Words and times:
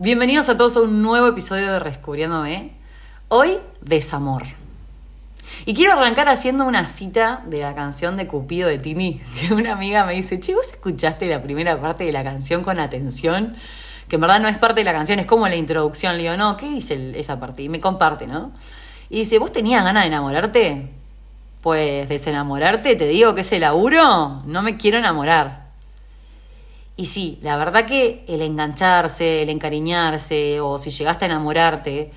Bienvenidos 0.00 0.48
a 0.48 0.56
todos 0.56 0.76
a 0.76 0.82
un 0.82 1.02
nuevo 1.02 1.26
episodio 1.26 1.72
de 1.72 1.80
Rescubriéndome. 1.80 2.70
Hoy, 3.26 3.58
desamor. 3.80 4.44
Y 5.66 5.74
quiero 5.74 5.94
arrancar 5.94 6.28
haciendo 6.28 6.66
una 6.66 6.86
cita 6.86 7.42
de 7.46 7.58
la 7.58 7.74
canción 7.74 8.16
de 8.16 8.28
Cupido 8.28 8.68
de 8.68 8.78
Tini, 8.78 9.20
que 9.48 9.52
una 9.52 9.72
amiga 9.72 10.04
me 10.04 10.12
dice, 10.12 10.38
che, 10.38 10.54
¿vos 10.54 10.68
escuchaste 10.68 11.26
la 11.26 11.42
primera 11.42 11.80
parte 11.80 12.04
de 12.04 12.12
la 12.12 12.22
canción 12.22 12.62
con 12.62 12.78
atención? 12.78 13.56
Que 14.06 14.14
en 14.14 14.20
verdad 14.20 14.38
no 14.38 14.46
es 14.46 14.56
parte 14.56 14.82
de 14.82 14.84
la 14.84 14.92
canción, 14.92 15.18
es 15.18 15.26
como 15.26 15.48
la 15.48 15.56
introducción. 15.56 16.16
Le 16.16 16.22
digo, 16.22 16.36
no, 16.36 16.56
¿qué 16.56 16.68
dice 16.68 17.18
esa 17.18 17.40
parte? 17.40 17.64
Y 17.64 17.68
me 17.68 17.80
comparte, 17.80 18.28
¿no? 18.28 18.52
Y 19.10 19.18
dice, 19.18 19.40
¿vos 19.40 19.50
tenías 19.50 19.82
ganas 19.82 20.04
de 20.04 20.08
enamorarte? 20.10 20.92
Pues 21.60 22.08
desenamorarte, 22.08 22.94
te 22.94 23.08
digo 23.08 23.34
que 23.34 23.40
ese 23.40 23.58
laburo, 23.58 24.42
no 24.46 24.62
me 24.62 24.76
quiero 24.76 24.98
enamorar. 24.98 25.57
Y 26.98 27.06
sí, 27.06 27.38
la 27.42 27.56
verdad 27.56 27.86
que 27.86 28.24
el 28.26 28.42
engancharse, 28.42 29.42
el 29.42 29.50
encariñarse, 29.50 30.60
o 30.60 30.80
si 30.80 30.90
llegaste 30.90 31.26
a 31.26 31.28
enamorarte, 31.28 32.10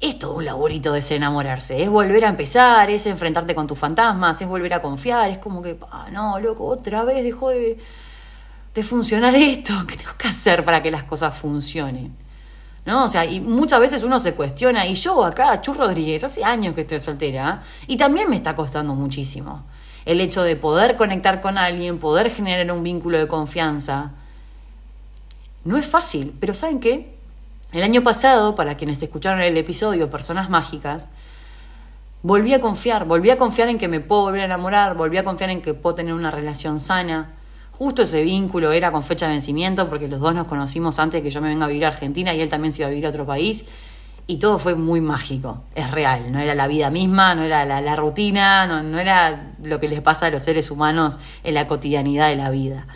es 0.00 0.18
todo 0.18 0.34
un 0.34 0.44
laburito 0.44 0.90
de 0.90 0.96
desenamorarse. 0.96 1.80
Es 1.80 1.88
volver 1.88 2.24
a 2.24 2.28
empezar, 2.28 2.90
es 2.90 3.06
enfrentarte 3.06 3.54
con 3.54 3.68
tus 3.68 3.78
fantasmas, 3.78 4.42
es 4.42 4.48
volver 4.48 4.74
a 4.74 4.82
confiar, 4.82 5.30
es 5.30 5.38
como 5.38 5.62
que, 5.62 5.78
ah, 5.92 6.08
no, 6.10 6.40
loco, 6.40 6.64
otra 6.64 7.04
vez 7.04 7.22
dejó 7.22 7.50
de, 7.50 7.78
de 8.74 8.82
funcionar 8.82 9.36
esto. 9.36 9.72
¿Qué 9.86 9.96
tengo 9.96 10.16
que 10.18 10.26
hacer 10.26 10.64
para 10.64 10.82
que 10.82 10.90
las 10.90 11.04
cosas 11.04 11.32
funcionen? 11.38 12.16
¿no? 12.86 13.04
O 13.04 13.08
sea, 13.08 13.24
y 13.24 13.38
muchas 13.38 13.78
veces 13.78 14.02
uno 14.02 14.18
se 14.18 14.34
cuestiona, 14.34 14.88
y 14.88 14.96
yo 14.96 15.24
acá, 15.24 15.60
Chu 15.60 15.72
Rodríguez, 15.72 16.24
hace 16.24 16.42
años 16.42 16.74
que 16.74 16.80
estoy 16.80 16.98
soltera, 16.98 17.62
y 17.86 17.96
también 17.96 18.28
me 18.28 18.34
está 18.34 18.56
costando 18.56 18.92
muchísimo 18.92 19.62
el 20.04 20.20
hecho 20.20 20.42
de 20.42 20.56
poder 20.56 20.96
conectar 20.96 21.40
con 21.40 21.58
alguien, 21.58 21.98
poder 21.98 22.30
generar 22.30 22.70
un 22.74 22.82
vínculo 22.82 23.18
de 23.18 23.26
confianza. 23.26 24.12
No 25.64 25.78
es 25.78 25.86
fácil, 25.86 26.34
pero 26.40 26.52
¿saben 26.54 26.80
qué? 26.80 27.14
El 27.72 27.82
año 27.82 28.02
pasado, 28.02 28.54
para 28.54 28.76
quienes 28.76 29.02
escucharon 29.02 29.40
el 29.40 29.56
episodio 29.56 30.10
Personas 30.10 30.50
Mágicas, 30.50 31.08
volví 32.22 32.52
a 32.52 32.60
confiar, 32.60 33.06
volví 33.06 33.30
a 33.30 33.38
confiar 33.38 33.68
en 33.68 33.78
que 33.78 33.88
me 33.88 34.00
puedo 34.00 34.22
volver 34.22 34.42
a 34.42 34.44
enamorar, 34.44 34.94
volví 34.94 35.16
a 35.16 35.24
confiar 35.24 35.50
en 35.50 35.62
que 35.62 35.74
puedo 35.74 35.96
tener 35.96 36.14
una 36.14 36.30
relación 36.30 36.80
sana. 36.80 37.32
Justo 37.72 38.02
ese 38.02 38.22
vínculo 38.22 38.70
era 38.72 38.92
con 38.92 39.02
fecha 39.02 39.26
de 39.26 39.32
vencimiento, 39.32 39.88
porque 39.88 40.06
los 40.06 40.20
dos 40.20 40.34
nos 40.34 40.46
conocimos 40.46 40.98
antes 40.98 41.20
de 41.20 41.22
que 41.24 41.30
yo 41.30 41.40
me 41.40 41.48
venga 41.48 41.64
a 41.64 41.68
vivir 41.68 41.86
a 41.86 41.88
Argentina 41.88 42.32
y 42.32 42.40
él 42.40 42.48
también 42.48 42.72
se 42.72 42.82
iba 42.82 42.86
a 42.86 42.90
vivir 42.90 43.06
a 43.06 43.08
otro 43.08 43.26
país 43.26 43.64
y 44.26 44.38
todo 44.38 44.58
fue 44.58 44.74
muy 44.74 45.00
mágico, 45.00 45.64
es 45.74 45.90
real, 45.90 46.32
no 46.32 46.38
era 46.38 46.54
la 46.54 46.66
vida 46.66 46.88
misma, 46.88 47.34
no 47.34 47.42
era 47.42 47.64
la, 47.66 47.96
rutina, 47.96 48.66
no, 48.66 48.82
no, 48.82 48.98
era 48.98 49.52
lo 49.62 49.78
que 49.80 49.88
les 49.88 50.00
pasa 50.00 50.26
a 50.26 50.30
los 50.30 50.42
seres 50.42 50.70
humanos 50.70 51.18
en 51.42 51.54
la 51.54 51.66
cotidianidad 51.66 52.28
de 52.28 52.36
la 52.36 52.50
vida. 52.50 52.86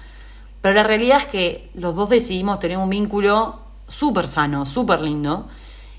Pero 0.62 0.74
la 0.74 0.82
realidad 0.84 1.18
es 1.18 1.26
que 1.26 1.70
los 1.74 1.94
dos 1.94 2.08
decidimos 2.08 2.60
tener 2.60 2.78
un 2.78 2.88
vínculo 2.88 3.60
súper 3.88 4.26
sano, 4.26 4.64
súper 4.64 5.02
lindo, 5.02 5.48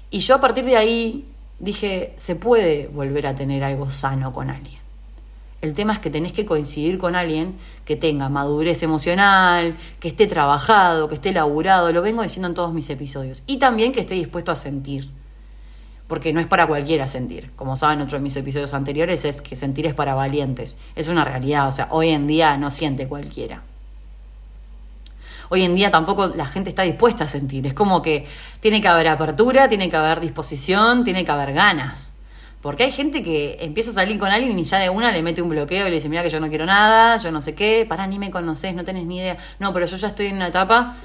y 0.09 0.19
yo 0.19 0.36
a 0.36 0.41
partir 0.41 0.66
de 0.66 0.77
ahí 0.77 1.25
dije, 1.59 2.14
se 2.16 2.36
puede 2.36 2.88
volver 2.88 3.27
a 3.27 3.36
tener 3.36 3.64
algo 3.64 3.91
sano 3.91 4.33
con 4.33 4.49
alguien. 4.49 4.80
El 5.61 5.73
tema 5.73 5.93
es 5.93 5.99
que 5.99 6.09
tenés 6.09 6.31
que 6.31 6.45
coincidir 6.45 6.97
con 6.97 7.16
alguien 7.16 7.58
que 7.83 7.97
tenga 7.97 8.30
madurez 8.30 8.81
emocional, 8.81 9.77
que 9.99 10.08
esté 10.08 10.25
trabajado, 10.25 11.09
que 11.09 11.16
esté 11.16 11.33
laburado, 11.33 11.91
lo 11.91 12.02
vengo 12.02 12.23
diciendo 12.23 12.47
en 12.47 12.53
todos 12.53 12.73
mis 12.73 12.89
episodios. 12.89 13.43
Y 13.45 13.58
también 13.58 13.91
que 13.91 13.99
esté 13.99 14.14
dispuesto 14.16 14.53
a 14.53 14.55
sentir 14.55 15.09
porque 16.09 16.33
no 16.33 16.39
es 16.39 16.47
para 16.47 16.65
cualquiera 16.65 17.07
sentir. 17.07 17.52
Como 17.55 17.75
saben, 17.75 18.02
otro 18.02 18.17
de 18.17 18.23
mis 18.23 18.35
episodios 18.35 18.73
anteriores 18.73 19.25
es 19.25 19.43
que 19.43 19.55
sentir 19.55 19.85
es 19.85 19.93
para 19.93 20.15
valientes. 20.15 20.75
Es 20.95 21.07
una 21.07 21.23
realidad, 21.23 21.67
o 21.67 21.71
sea, 21.71 21.88
hoy 21.91 22.09
en 22.09 22.25
día 22.25 22.57
no 22.57 22.71
siente 22.71 23.07
cualquiera. 23.07 23.61
Hoy 25.49 25.63
en 25.63 25.75
día 25.75 25.91
tampoco 25.91 26.25
la 26.25 26.47
gente 26.47 26.71
está 26.71 26.81
dispuesta 26.81 27.25
a 27.25 27.27
sentir. 27.27 27.67
Es 27.67 27.75
como 27.75 28.02
que 28.02 28.25
tiene 28.59 28.81
que 28.81 28.87
haber 28.87 29.07
apertura, 29.07 29.69
tiene 29.69 29.87
que 29.87 29.97
haber 29.97 30.19
disposición, 30.19 31.03
tiene 31.03 31.23
que 31.23 31.30
haber 31.30 31.53
ganas. 31.53 32.11
Porque 32.59 32.85
hay 32.85 32.91
gente 32.91 33.21
que 33.21 33.57
empieza 33.61 33.91
a 33.91 33.93
salir 33.93 34.17
con 34.17 34.30
alguien 34.30 34.57
y 34.57 34.63
ya 34.63 34.80
de 34.80 34.89
una 34.89 35.11
le 35.11 35.21
mete 35.21 35.43
un 35.43 35.49
bloqueo 35.49 35.86
y 35.86 35.89
le 35.91 35.95
dice, 35.97 36.09
mira 36.09 36.23
que 36.23 36.31
yo 36.31 36.39
no 36.39 36.49
quiero 36.49 36.65
nada, 36.65 37.17
yo 37.17 37.31
no 37.31 37.39
sé 37.39 37.53
qué, 37.53 37.86
para 37.87 38.08
ni 38.08 38.17
me 38.17 38.31
conoces, 38.31 38.73
no 38.73 38.83
tenés 38.83 39.05
ni 39.05 39.20
idea. 39.20 39.37
No, 39.59 39.73
pero 39.73 39.86
yo 39.86 39.95
ya 39.95 40.08
estoy 40.08 40.26
en 40.26 40.37
una 40.37 40.47
etapa 40.47 40.95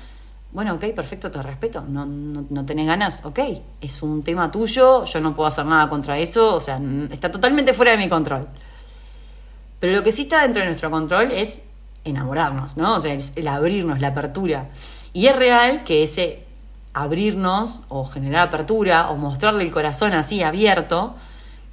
bueno, 0.54 0.74
ok, 0.74 0.84
perfecto, 0.94 1.32
te 1.32 1.42
respeto. 1.42 1.82
No, 1.82 2.06
no, 2.06 2.64
tenés 2.64 2.86
ganas, 2.86 3.24
ok. 3.24 3.40
Es 3.80 4.02
un 4.04 4.22
tema 4.22 4.52
tuyo, 4.52 5.04
yo 5.04 5.20
no 5.20 5.34
puedo 5.34 5.48
hacer 5.48 5.66
nada 5.66 5.88
contra 5.88 6.16
eso, 6.16 6.54
o 6.54 6.60
sea, 6.60 6.80
está 7.10 7.28
totalmente 7.30 7.74
fuera 7.74 7.90
de 7.90 7.98
mi 7.98 8.08
control. 8.08 8.46
Pero 9.80 9.96
lo 9.96 10.04
que 10.04 10.12
sí 10.12 10.22
está 10.22 10.42
dentro 10.42 10.60
de 10.60 10.68
nuestro 10.68 10.92
control 10.92 11.32
es 11.32 11.62
enamorarnos, 12.04 12.76
¿no? 12.76 12.94
O 12.94 13.00
sea, 13.00 13.14
el, 13.34 13.48
abrirnos, 13.48 14.00
la 14.00 14.08
apertura. 14.08 14.68
Y 15.12 15.26
es 15.26 15.34
real 15.34 15.82
que 15.82 16.04
ese 16.04 16.44
abrirnos 16.92 17.80
o 17.88 18.04
generar 18.04 18.46
apertura 18.46 19.10
o 19.10 19.16
mostrarle 19.16 19.64
el 19.64 19.72
corazón 19.72 20.12
así 20.12 20.44
abierto 20.44 21.16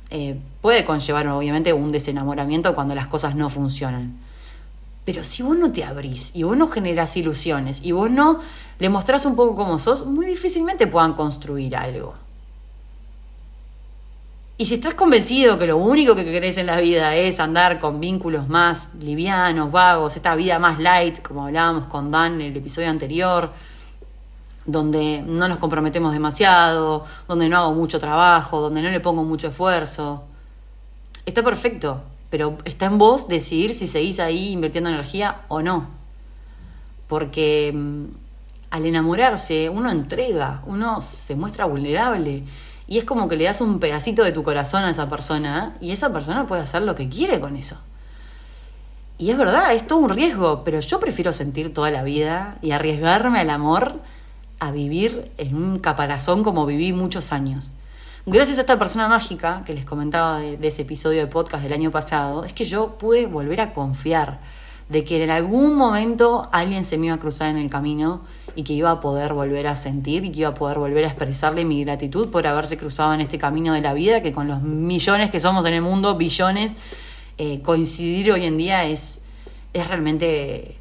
eh, 0.10 0.40
puede 0.62 0.84
conllevar 0.84 1.28
obviamente 1.28 1.72
un 1.72 1.90
desenamoramiento 1.90 2.74
cuando 2.74 2.96
las 2.96 3.06
cosas 3.06 3.36
no 3.36 3.48
funcionan. 3.48 4.18
Pero 5.06 5.24
si 5.24 5.42
vos 5.42 5.58
no 5.58 5.72
te 5.72 5.84
abrís 5.84 6.32
y 6.36 6.44
vos 6.44 6.56
no 6.56 6.68
generás 6.68 7.18
ilusiones 7.18 7.82
y 7.84 7.92
vos 7.92 8.12
no 8.12 8.40
le 8.78 8.90
mostrás 8.90 9.26
un 9.26 9.36
poco 9.36 9.56
cómo 9.56 9.80
sos, 9.80 10.06
muy 10.06 10.26
difícilmente 10.26 10.88
puedan 10.88 11.14
construir 11.14 11.76
algo. 11.76 12.14
Y 14.58 14.68
si 14.68 14.76
estás 14.76 14.94
convencido 14.94 15.58
que 15.58 15.66
lo 15.66 15.78
único 15.78 16.14
que 16.14 16.24
querés 16.24 16.60
en 16.60 16.68
la 16.68 16.80
vida 16.80 17.16
es 17.16 17.40
andar 17.40 17.80
con 17.80 18.00
vínculos 18.00 18.48
más 18.48 18.94
livianos, 18.94 19.72
vagos, 19.72 20.16
esta 20.16 20.36
vida 20.36 20.60
más 20.60 20.78
light, 20.78 21.20
como 21.24 21.46
hablábamos 21.46 21.88
con 21.88 22.12
Dan 22.12 22.36
en 22.36 22.52
el 22.52 22.58
episodio 22.58 22.88
anterior, 22.90 23.52
donde 24.64 25.24
no 25.26 25.48
nos 25.48 25.58
comprometemos 25.58 26.14
demasiado, 26.14 27.06
donde 27.28 27.50
no 27.50 27.58
hago 27.58 27.74
mucho 27.74 28.00
trabajo, 28.00 28.62
donde 28.62 28.84
no 28.84 28.90
le 28.90 29.00
pongo 29.00 29.24
mucho 29.24 29.48
esfuerzo, 29.48 30.26
está 31.26 31.42
perfecto 31.42 32.04
pero 32.32 32.58
está 32.66 32.86
en 32.86 32.98
vos 32.98 33.28
decidir 33.28 33.76
si 33.76 33.86
seguís 33.86 34.20
ahí 34.20 34.50
invirtiendo 34.50 34.90
energía 34.90 35.42
o 35.50 35.62
no. 35.62 35.90
Porque 37.08 37.72
mm, 37.76 38.06
al 38.72 38.86
enamorarse 38.86 39.70
uno 39.70 39.92
entrega, 39.92 40.64
uno 40.66 41.02
se 41.02 41.36
muestra 41.36 41.66
vulnerable 41.66 42.46
y 42.88 42.98
es 42.98 43.04
como 43.04 43.28
que 43.28 43.36
le 43.36 43.44
das 43.44 43.62
un 43.62 43.80
pedacito 43.80 44.24
de 44.24 44.32
tu 44.32 44.44
corazón 44.44 44.86
a 44.86 44.90
esa 44.90 45.10
persona 45.10 45.76
y 45.82 45.92
esa 45.92 46.12
persona 46.12 46.48
puede 46.48 46.62
hacer 46.62 46.82
lo 46.82 46.96
que 46.96 47.10
quiere 47.10 47.40
con 47.42 47.58
eso. 47.58 47.78
Y 49.18 49.30
es 49.30 49.38
verdad, 49.38 49.74
es 49.74 49.86
todo 49.86 50.00
un 50.00 50.10
riesgo, 50.10 50.64
pero 50.64 50.80
yo 50.80 51.00
prefiero 51.00 51.34
sentir 51.34 51.74
toda 51.74 51.92
la 51.92 52.02
vida 52.02 52.58
y 52.62 52.72
arriesgarme 52.72 53.40
al 53.40 53.50
amor 53.50 54.00
a 54.60 54.72
vivir 54.72 55.32
en 55.38 55.56
un 55.56 55.80
caparazón 55.80 56.44
como 56.44 56.66
viví 56.66 56.94
muchos 56.94 57.34
años. 57.34 57.72
Gracias 58.28 58.60
a 58.60 58.62
esta 58.62 58.78
persona 58.78 59.08
mágica 59.08 59.64
que 59.66 59.74
les 59.74 59.84
comentaba 59.84 60.42
de, 60.42 60.68
ese 60.68 60.84
episodio 60.84 61.22
de 61.22 61.26
podcast 61.26 61.64
del 61.64 61.74
año 61.74 61.90
pasado, 61.90 62.46
es 62.46 62.54
que 62.54 62.66
yo 62.66 63.00
pude 63.00 63.26
volver 63.26 63.60
a 63.62 63.74
confiar 63.74 64.40
de 64.90 65.04
que 65.04 65.24
en 65.24 65.32
algún 65.32 65.76
momento 65.76 66.48
alguien 66.52 66.86
se 66.86 67.00
me 67.00 67.08
iba 67.08 67.16
a 67.16 67.20
cruzar 67.20 67.50
en 67.50 67.58
el 67.58 67.68
camino 67.72 68.22
y 68.56 68.64
que 68.64 68.74
iba 68.74 68.92
a 68.92 69.00
poder 69.00 69.34
volver 69.34 69.66
a 69.66 69.76
sentir 69.76 70.24
y 70.24 70.32
que 70.32 70.42
iba 70.42 70.50
a 70.50 70.54
poder 70.54 70.78
volver 70.78 71.04
a 71.06 71.08
expresarle 71.08 71.66
mi 71.66 71.84
gratitud 71.84 72.30
por 72.30 72.46
haberse 72.46 72.78
cruzado 72.78 73.12
en 73.16 73.22
este 73.22 73.40
camino 73.40 73.74
de 73.74 73.82
la 73.82 73.96
vida, 73.96 74.22
que 74.22 74.32
con 74.32 74.48
los 74.48 74.62
millones 74.62 75.32
que 75.32 75.40
somos 75.40 75.66
en 75.66 75.74
el 75.74 75.82
mundo, 75.82 76.16
billones, 76.16 76.76
eh, 77.40 77.64
coincidir 77.64 78.34
hoy 78.34 78.46
en 78.46 78.56
día 78.56 78.84
es, 78.84 79.24
es 79.74 79.88
realmente 79.88 80.78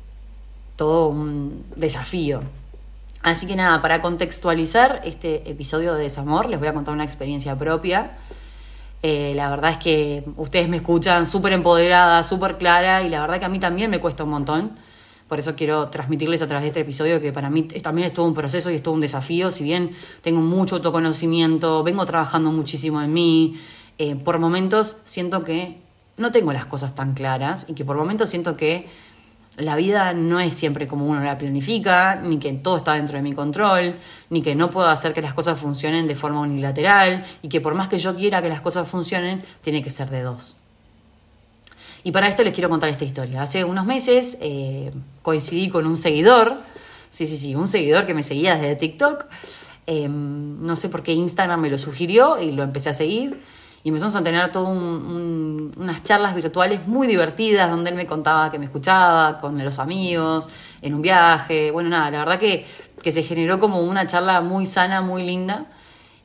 todo 0.76 1.08
un 1.08 1.64
desafío. 1.74 2.42
Así 3.22 3.46
que 3.46 3.54
nada, 3.54 3.82
para 3.82 4.00
contextualizar 4.00 5.02
este 5.04 5.50
episodio 5.50 5.94
de 5.94 6.04
Desamor, 6.04 6.48
les 6.48 6.58
voy 6.58 6.68
a 6.68 6.74
contar 6.74 6.94
una 6.94 7.04
experiencia 7.04 7.56
propia. 7.58 8.16
Eh, 9.02 9.32
la 9.34 9.50
verdad 9.50 9.72
es 9.72 9.76
que 9.76 10.24
ustedes 10.36 10.68
me 10.68 10.78
escuchan 10.78 11.26
súper 11.26 11.52
empoderada, 11.52 12.22
súper 12.22 12.56
clara, 12.56 13.02
y 13.02 13.10
la 13.10 13.20
verdad 13.20 13.38
que 13.38 13.44
a 13.44 13.50
mí 13.50 13.58
también 13.58 13.90
me 13.90 14.00
cuesta 14.00 14.24
un 14.24 14.30
montón. 14.30 14.78
Por 15.28 15.38
eso 15.38 15.54
quiero 15.54 15.88
transmitirles 15.90 16.42
a 16.42 16.46
través 16.46 16.62
de 16.62 16.68
este 16.68 16.80
episodio 16.80 17.20
que 17.20 17.32
para 17.32 17.50
mí 17.50 17.62
también 17.62 18.08
es 18.08 18.14
todo 18.14 18.26
un 18.26 18.34
proceso 18.34 18.70
y 18.70 18.76
es 18.76 18.82
todo 18.82 18.94
un 18.94 19.00
desafío. 19.00 19.50
Si 19.50 19.64
bien 19.64 19.92
tengo 20.22 20.40
mucho 20.40 20.76
autoconocimiento, 20.76 21.84
vengo 21.84 22.04
trabajando 22.06 22.50
muchísimo 22.50 23.00
en 23.00 23.12
mí, 23.12 23.60
eh, 23.98 24.16
por 24.16 24.38
momentos 24.38 24.96
siento 25.04 25.44
que 25.44 25.78
no 26.16 26.30
tengo 26.30 26.52
las 26.52 26.66
cosas 26.66 26.94
tan 26.94 27.14
claras 27.14 27.66
y 27.68 27.74
que 27.74 27.84
por 27.84 27.96
momentos 27.96 28.30
siento 28.30 28.56
que 28.56 28.88
la 29.56 29.76
vida 29.76 30.14
no 30.14 30.40
es 30.40 30.54
siempre 30.54 30.86
como 30.86 31.06
uno 31.06 31.22
la 31.22 31.36
planifica, 31.36 32.16
ni 32.16 32.38
que 32.38 32.52
todo 32.52 32.78
está 32.78 32.94
dentro 32.94 33.16
de 33.16 33.22
mi 33.22 33.32
control, 33.32 33.96
ni 34.30 34.42
que 34.42 34.54
no 34.54 34.70
puedo 34.70 34.88
hacer 34.88 35.12
que 35.12 35.22
las 35.22 35.34
cosas 35.34 35.58
funcionen 35.58 36.06
de 36.06 36.14
forma 36.14 36.40
unilateral 36.40 37.24
y 37.42 37.48
que 37.48 37.60
por 37.60 37.74
más 37.74 37.88
que 37.88 37.98
yo 37.98 38.14
quiera 38.16 38.42
que 38.42 38.48
las 38.48 38.60
cosas 38.60 38.88
funcionen, 38.88 39.42
tiene 39.60 39.82
que 39.82 39.90
ser 39.90 40.08
de 40.10 40.22
dos. 40.22 40.56
Y 42.02 42.12
para 42.12 42.28
esto 42.28 42.42
les 42.42 42.54
quiero 42.54 42.70
contar 42.70 42.88
esta 42.88 43.04
historia. 43.04 43.42
Hace 43.42 43.64
unos 43.64 43.84
meses 43.84 44.38
eh, 44.40 44.90
coincidí 45.22 45.68
con 45.68 45.86
un 45.86 45.96
seguidor, 45.96 46.62
sí, 47.10 47.26
sí, 47.26 47.36
sí, 47.36 47.54
un 47.54 47.66
seguidor 47.66 48.06
que 48.06 48.14
me 48.14 48.22
seguía 48.22 48.54
desde 48.54 48.76
TikTok. 48.76 49.26
Em, 49.86 50.64
no 50.64 50.76
sé 50.76 50.88
por 50.88 51.02
qué 51.02 51.12
Instagram 51.12 51.60
me 51.60 51.68
lo 51.68 51.76
sugirió 51.76 52.40
y 52.40 52.52
lo 52.52 52.62
empecé 52.62 52.90
a 52.90 52.94
seguir 52.94 53.42
y 53.82 53.88
empezamos 53.88 54.14
a 54.16 54.22
tener 54.22 54.52
todas 54.52 54.68
unas 54.76 56.04
charlas 56.04 56.34
virtuales 56.34 56.86
muy 56.86 57.06
divertidas 57.06 57.70
donde 57.70 57.90
él 57.90 57.96
me 57.96 58.06
contaba 58.06 58.50
que 58.50 58.58
me 58.58 58.66
escuchaba 58.66 59.38
con 59.38 59.62
los 59.64 59.78
amigos, 59.78 60.48
en 60.82 60.94
un 60.94 61.02
viaje. 61.02 61.70
Bueno, 61.70 61.88
nada, 61.88 62.10
la 62.10 62.18
verdad 62.18 62.38
que 62.38 62.66
que 63.02 63.12
se 63.12 63.22
generó 63.22 63.58
como 63.58 63.80
una 63.80 64.06
charla 64.06 64.40
muy 64.40 64.66
sana, 64.66 65.00
muy 65.00 65.22
linda. 65.22 65.66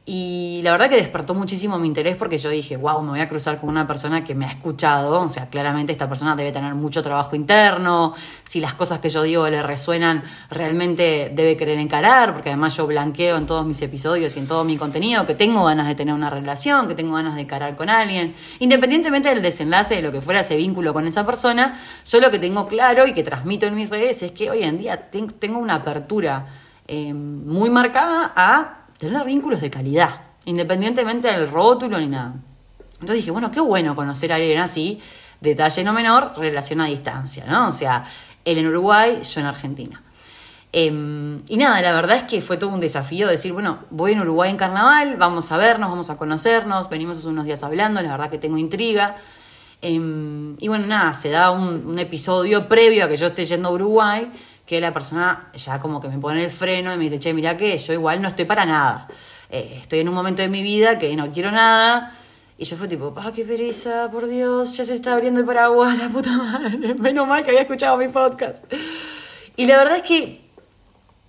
Y 0.07 0.61
la 0.63 0.71
verdad 0.71 0.87
que 0.87 0.97
despertó 0.97 1.33
muchísimo 1.33 1.79
mi 1.79 1.87
interés 1.87 2.15
porque 2.15 2.37
yo 2.37 2.51
dije, 2.51 2.77
wow, 2.77 3.01
me 3.01 3.09
voy 3.09 3.21
a 3.21 3.27
cruzar 3.27 3.59
con 3.59 3.69
una 3.69 3.87
persona 3.87 4.23
que 4.23 4.35
me 4.35 4.45
ha 4.45 4.49
escuchado. 4.49 5.21
O 5.21 5.29
sea, 5.29 5.49
claramente 5.49 5.91
esta 5.91 6.07
persona 6.07 6.35
debe 6.35 6.51
tener 6.51 6.75
mucho 6.75 7.01
trabajo 7.01 7.35
interno. 7.35 8.13
Si 8.43 8.59
las 8.59 8.75
cosas 8.75 8.99
que 8.99 9.09
yo 9.09 9.23
digo 9.23 9.49
le 9.49 9.63
resuenan, 9.63 10.23
realmente 10.51 11.31
debe 11.33 11.57
querer 11.57 11.79
encarar. 11.79 12.33
Porque 12.33 12.49
además 12.49 12.77
yo 12.77 12.85
blanqueo 12.85 13.37
en 13.37 13.47
todos 13.47 13.65
mis 13.65 13.81
episodios 13.81 14.35
y 14.35 14.39
en 14.39 14.47
todo 14.47 14.63
mi 14.63 14.77
contenido 14.77 15.25
que 15.25 15.33
tengo 15.33 15.65
ganas 15.65 15.87
de 15.87 15.95
tener 15.95 16.13
una 16.13 16.29
relación, 16.29 16.87
que 16.87 16.93
tengo 16.93 17.15
ganas 17.15 17.33
de 17.33 17.41
encarar 17.41 17.75
con 17.75 17.89
alguien. 17.89 18.35
Independientemente 18.59 19.29
del 19.29 19.41
desenlace 19.41 19.95
de 19.95 20.01
lo 20.03 20.11
que 20.11 20.21
fuera 20.21 20.41
ese 20.41 20.55
vínculo 20.55 20.93
con 20.93 21.07
esa 21.07 21.25
persona, 21.25 21.79
yo 22.07 22.19
lo 22.19 22.29
que 22.29 22.37
tengo 22.37 22.67
claro 22.67 23.07
y 23.07 23.15
que 23.15 23.23
transmito 23.23 23.65
en 23.65 23.73
mis 23.73 23.89
redes 23.89 24.21
es 24.21 24.33
que 24.33 24.51
hoy 24.51 24.61
en 24.61 24.77
día 24.77 25.09
tengo 25.09 25.57
una 25.57 25.75
apertura 25.75 26.45
eh, 26.87 27.11
muy 27.11 27.71
marcada 27.71 28.31
a 28.35 28.84
tener 28.97 29.25
vínculos 29.25 29.61
de 29.61 29.69
calidad, 29.69 30.21
independientemente 30.45 31.27
del 31.31 31.49
rótulo 31.49 31.99
ni 31.99 32.07
nada. 32.07 32.35
Entonces 32.93 33.17
dije, 33.17 33.31
bueno, 33.31 33.51
qué 33.51 33.59
bueno 33.59 33.95
conocer 33.95 34.31
a 34.31 34.35
alguien 34.35 34.59
así, 34.59 35.01
detalle 35.41 35.83
no 35.83 35.93
menor, 35.93 36.33
relación 36.37 36.81
a 36.81 36.85
distancia, 36.85 37.45
¿no? 37.47 37.69
O 37.69 37.71
sea, 37.71 38.05
él 38.45 38.57
en 38.57 38.67
Uruguay, 38.67 39.21
yo 39.21 39.41
en 39.41 39.47
Argentina. 39.47 40.01
Em, 40.71 41.41
y 41.47 41.57
nada, 41.57 41.81
la 41.81 41.93
verdad 41.93 42.17
es 42.17 42.23
que 42.23 42.41
fue 42.41 42.57
todo 42.57 42.69
un 42.69 42.79
desafío 42.79 43.27
decir, 43.27 43.53
bueno, 43.53 43.79
voy 43.91 44.13
en 44.13 44.21
Uruguay 44.21 44.49
en 44.49 44.57
carnaval, 44.57 45.15
vamos 45.17 45.51
a 45.51 45.57
vernos, 45.57 45.89
vamos 45.89 46.09
a 46.09 46.17
conocernos, 46.17 46.89
venimos 46.89 47.17
hace 47.17 47.27
unos 47.27 47.45
días 47.45 47.63
hablando, 47.63 48.01
la 48.01 48.11
verdad 48.11 48.29
que 48.29 48.37
tengo 48.37 48.57
intriga. 48.57 49.17
Em, 49.81 50.55
y 50.59 50.67
bueno, 50.67 50.87
nada, 50.87 51.13
se 51.13 51.29
da 51.29 51.51
un, 51.51 51.85
un 51.85 51.99
episodio 51.99 52.67
previo 52.67 53.05
a 53.05 53.07
que 53.07 53.17
yo 53.17 53.27
esté 53.27 53.45
yendo 53.45 53.69
a 53.69 53.71
Uruguay 53.71 54.31
que 54.65 54.81
la 54.81 54.93
persona 54.93 55.49
ya 55.53 55.79
como 55.79 55.99
que 55.99 56.07
me 56.07 56.17
pone 56.17 56.43
el 56.43 56.49
freno 56.49 56.93
y 56.93 56.97
me 56.97 57.03
dice, 57.03 57.19
che, 57.19 57.33
mira 57.33 57.55
que 57.55 57.77
yo 57.77 57.93
igual 57.93 58.21
no 58.21 58.27
estoy 58.27 58.45
para 58.45 58.65
nada. 58.65 59.07
Eh, 59.49 59.79
estoy 59.81 59.99
en 59.99 60.09
un 60.09 60.15
momento 60.15 60.41
de 60.41 60.49
mi 60.49 60.63
vida 60.63 60.97
que 60.97 61.15
no 61.15 61.31
quiero 61.31 61.51
nada. 61.51 62.11
Y 62.57 62.65
yo 62.65 62.77
fue 62.77 62.87
tipo, 62.87 63.13
ah, 63.17 63.31
qué 63.35 63.43
pereza, 63.43 64.09
por 64.09 64.27
Dios, 64.27 64.77
ya 64.77 64.85
se 64.85 64.95
está 64.95 65.13
abriendo 65.13 65.41
el 65.41 65.45
paraguas, 65.45 65.97
la 65.97 66.09
puta 66.09 66.31
madre. 66.37 66.95
Menos 66.99 67.27
mal 67.27 67.43
que 67.43 67.51
había 67.51 67.61
escuchado 67.61 67.97
mi 67.97 68.07
podcast. 68.07 68.63
Y 69.57 69.65
la 69.65 69.77
verdad 69.77 69.97
es 69.97 70.03
que, 70.03 70.49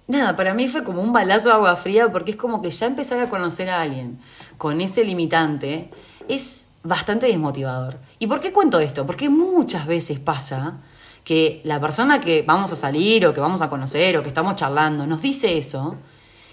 nada, 0.06 0.36
para 0.36 0.54
mí 0.54 0.68
fue 0.68 0.84
como 0.84 1.02
un 1.02 1.12
balazo 1.12 1.48
de 1.48 1.54
agua 1.56 1.76
fría 1.76 2.10
porque 2.10 2.30
es 2.30 2.36
como 2.36 2.62
que 2.62 2.70
ya 2.70 2.86
empezar 2.86 3.18
a 3.20 3.28
conocer 3.28 3.68
a 3.70 3.82
alguien 3.82 4.20
con 4.56 4.80
ese 4.80 5.04
limitante 5.04 5.90
es 6.28 6.68
bastante 6.82 7.26
desmotivador. 7.26 7.98
¿Y 8.18 8.28
por 8.28 8.40
qué 8.40 8.52
cuento 8.52 8.78
esto? 8.78 9.04
Porque 9.04 9.28
muchas 9.28 9.86
veces 9.86 10.20
pasa 10.20 10.78
que 11.26 11.60
la 11.64 11.80
persona 11.80 12.20
que 12.20 12.42
vamos 12.46 12.70
a 12.72 12.76
salir 12.76 13.26
o 13.26 13.34
que 13.34 13.40
vamos 13.40 13.60
a 13.60 13.68
conocer 13.68 14.16
o 14.16 14.22
que 14.22 14.28
estamos 14.28 14.54
charlando 14.54 15.08
nos 15.08 15.20
dice 15.20 15.58
eso, 15.58 15.96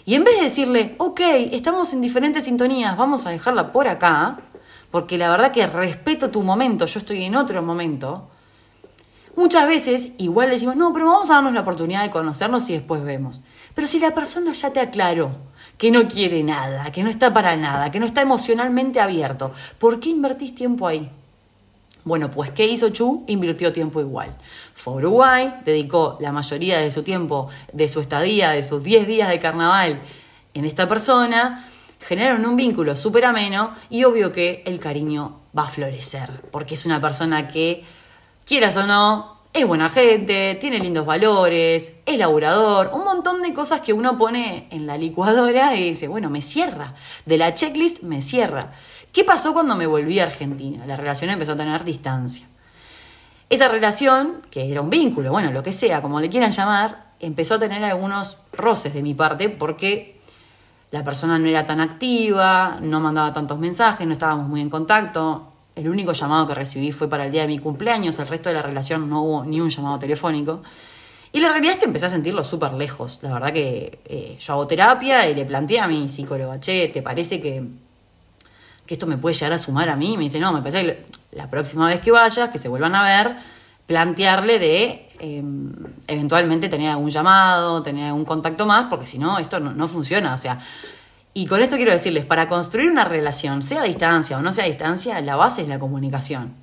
y 0.04 0.16
en 0.16 0.24
vez 0.24 0.38
de 0.38 0.46
decirle, 0.46 0.96
ok, 0.98 1.22
estamos 1.52 1.94
en 1.94 2.02
diferentes 2.02 2.46
sintonías, 2.46 2.98
vamos 2.98 3.28
a 3.28 3.30
dejarla 3.30 3.72
por 3.72 3.88
acá, 3.88 4.40
porque 4.90 5.20
la 5.20 5.30
verdad 5.30 5.52
que 5.52 5.68
respeto 5.68 6.31
tu 6.31 6.42
momento, 6.42 6.88
yo 6.88 6.98
estoy 6.98 7.22
en 7.22 7.36
otro 7.36 7.62
momento, 7.62 8.31
muchas 9.36 9.68
veces 9.68 10.14
igual 10.18 10.50
decimos, 10.50 10.76
no, 10.76 10.92
pero 10.92 11.06
vamos 11.06 11.30
a 11.30 11.36
darnos 11.36 11.54
la 11.54 11.62
oportunidad 11.62 12.02
de 12.02 12.10
conocernos 12.10 12.68
y 12.72 12.74
después 12.74 13.04
vemos. 13.04 13.44
Pero 13.76 13.88
si 13.88 14.00
la 14.00 14.16
persona 14.16 14.54
ya 14.54 14.74
te 14.74 14.80
aclaró 14.80 15.36
que 15.78 15.92
no 15.92 16.08
quiere 16.08 16.42
nada, 16.42 16.92
que 16.92 17.04
no 17.04 17.12
está 17.12 17.31
para 17.31 17.56
nada, 17.56 17.92
que 17.92 18.00
no 18.00 18.08
está 18.08 18.22
emocionalmente 18.22 19.00
abierto, 19.00 19.54
¿por 19.78 20.00
qué 20.00 20.10
invertís 20.10 20.56
tiempo 20.56 20.88
ahí? 20.88 21.12
Bueno, 22.06 22.30
pues 22.30 22.50
¿qué 22.52 22.66
hizo 22.66 22.90
Chu? 22.90 23.24
Invirtió 23.28 23.72
tiempo 23.72 24.02
igual. 24.02 24.36
Fue 24.74 24.94
a 24.94 24.98
Uruguay, 24.98 25.54
dedicó 25.64 26.18
la 26.20 26.32
mayoría 26.32 26.80
de 26.80 26.92
su 26.92 27.04
tiempo, 27.04 27.50
de 27.72 27.88
su 27.88 28.02
estadía, 28.02 28.52
de 28.52 28.64
sus 28.64 28.84
10 28.84 29.08
días 29.08 29.30
de 29.30 29.40
carnaval 29.40 30.02
en 30.54 30.66
esta 30.66 30.88
persona, 30.88 31.66
generaron 32.00 32.46
un 32.46 32.56
vínculo 32.56 32.96
súper 32.96 33.26
ameno 33.26 33.74
y 33.90 34.04
obvio 34.04 34.32
que 34.32 34.64
el 34.66 34.80
cariño 34.80 35.40
va 35.58 35.64
a 35.64 35.70
florecer, 35.70 36.42
porque 36.52 36.76
es 36.76 36.86
una 36.86 37.00
persona 37.00 37.48
que, 37.48 37.86
quieras 38.46 38.76
o 38.78 38.86
no, 38.86 39.38
es 39.54 39.66
buena 39.66 39.90
gente, 39.90 40.56
tiene 40.60 40.80
lindos 40.80 41.06
valores, 41.06 41.94
es 42.06 42.18
laburador, 42.18 42.92
un 42.94 43.04
montón 43.04 43.42
de 43.42 43.54
cosas 43.54 43.82
que 43.82 43.94
uno 43.94 44.18
pone 44.18 44.68
en 44.72 44.88
la 44.88 44.98
licuadora 44.98 45.76
y 45.76 45.90
dice, 45.90 46.08
bueno, 46.08 46.30
me 46.30 46.42
cierra. 46.42 46.96
De 47.26 47.38
la 47.38 47.54
checklist 47.54 48.02
me 48.02 48.22
cierra. 48.22 48.74
¿Qué 49.13 49.24
pasó 49.24 49.54
cuando 49.54 49.75
me 49.75 49.86
volví 49.86 50.19
a 50.19 50.24
Argentina? 50.24 50.88
La 50.88 50.95
relación 50.95 51.30
empezó 51.30 51.51
a 51.51 51.56
tener 51.56 51.83
distancia. 51.83 52.48
Esa 53.48 53.68
relación, 53.68 54.42
que 54.50 54.71
era 54.71 54.81
un 54.81 54.89
vínculo, 54.89 55.30
bueno, 55.30 55.51
lo 55.51 55.62
que 55.62 55.71
sea, 55.71 56.01
como 56.01 56.19
le 56.19 56.31
quieran 56.31 56.50
llamar, 56.50 57.13
empezó 57.19 57.54
a 57.54 57.60
tener 57.60 57.83
algunos 57.83 58.39
roces 58.54 58.92
de 58.92 59.04
mi 59.04 59.13
parte 59.13 59.50
porque 59.50 60.19
la 60.89 61.04
persona 61.04 61.38
no 61.38 61.48
era 61.48 61.63
tan 61.63 61.80
activa, 61.80 62.80
no 62.81 63.00
mandaba 63.00 63.31
tantos 63.31 63.60
mensajes, 63.60 64.07
no 64.07 64.13
estábamos 64.13 64.48
muy 64.48 64.62
en 64.62 64.71
contacto. 64.71 65.48
El 65.75 65.89
único 65.89 66.13
llamado 66.13 66.48
que 66.48 66.56
recibí 66.56 66.92
fue 66.92 67.07
para 67.07 67.25
el 67.25 67.31
día 67.31 67.44
de 67.44 67.50
mi 67.50 67.59
cumpleaños, 67.59 68.18
el 68.18 68.27
resto 68.27 68.50
de 68.50 68.56
la 68.56 68.63
relación 68.63 69.07
no 69.07 69.21
hubo 69.21 69.45
ni 69.45 69.62
un 69.62 69.69
llamado 69.69 70.00
telefónico. 70.00 70.63
Y 71.31 71.39
la 71.39 71.50
realidad 71.50 71.75
es 71.75 71.80
que 71.80 71.86
empecé 71.86 72.07
a 72.07 72.09
sentirlo 72.09 72.44
súper 72.44 72.74
lejos. 72.74 73.19
La 73.21 73.31
verdad 73.31 73.54
que 73.54 74.00
eh, 74.06 74.38
yo 74.39 74.54
hago 74.54 74.66
terapia 74.66 75.30
y 75.30 75.36
le 75.36 75.45
planteé 75.45 75.81
a 75.81 75.88
mi 75.88 76.09
psicóloga, 76.09 76.59
che, 76.59 76.88
¿te 76.88 77.04
parece 77.04 77.39
que 77.39 77.82
que 78.85 78.95
esto 78.95 79.07
me 79.07 79.18
puede 79.18 79.35
llegar 79.35 79.53
a 79.53 79.59
sumar 79.59 79.89
a 79.89 79.95
mí. 79.95 80.18
Me 80.18 80.24
dice, 80.24 80.39
no, 80.39 80.51
me 80.51 80.59
parece 80.59 80.85
que 80.85 81.06
la 81.31 81.50
próxima 81.50 81.88
vez 81.88 82.01
que 82.01 82.12
vayas, 82.12 82.50
que 82.50 82.57
se 82.57 82.68
vuelvan 82.68 82.95
a 82.95 83.03
ver, 83.03 83.38
plantearle 83.88 84.59
de 84.59 85.09
em, 85.19 85.74
eventualmente 86.07 86.69
tener 86.69 86.89
algún 86.89 87.09
llamado, 87.09 87.81
tener 87.83 88.06
algún 88.07 88.25
contacto 88.25 88.65
más, 88.65 88.88
porque 88.89 89.06
si 89.06 89.18
no, 89.18 89.39
esto 89.39 89.59
no, 89.59 89.88
funciona. 89.88 90.33
O 90.33 90.38
sea, 90.38 90.59
y 91.33 91.45
con 91.47 91.62
esto 91.62 91.75
quiero 91.75 91.91
decirles, 91.91 92.25
para 92.25 92.47
construir 92.47 92.89
una 92.89 93.06
relación, 93.06 93.63
sea 93.63 93.81
a 93.81 93.85
distancia 93.85 94.38
o 94.38 94.41
no 94.41 94.53
sea 94.53 94.65
a 94.65 94.68
distancia, 94.68 95.19
la 95.21 95.35
base 95.35 95.63
es 95.63 95.68
la 95.68 95.80
comunicación. 95.80 96.53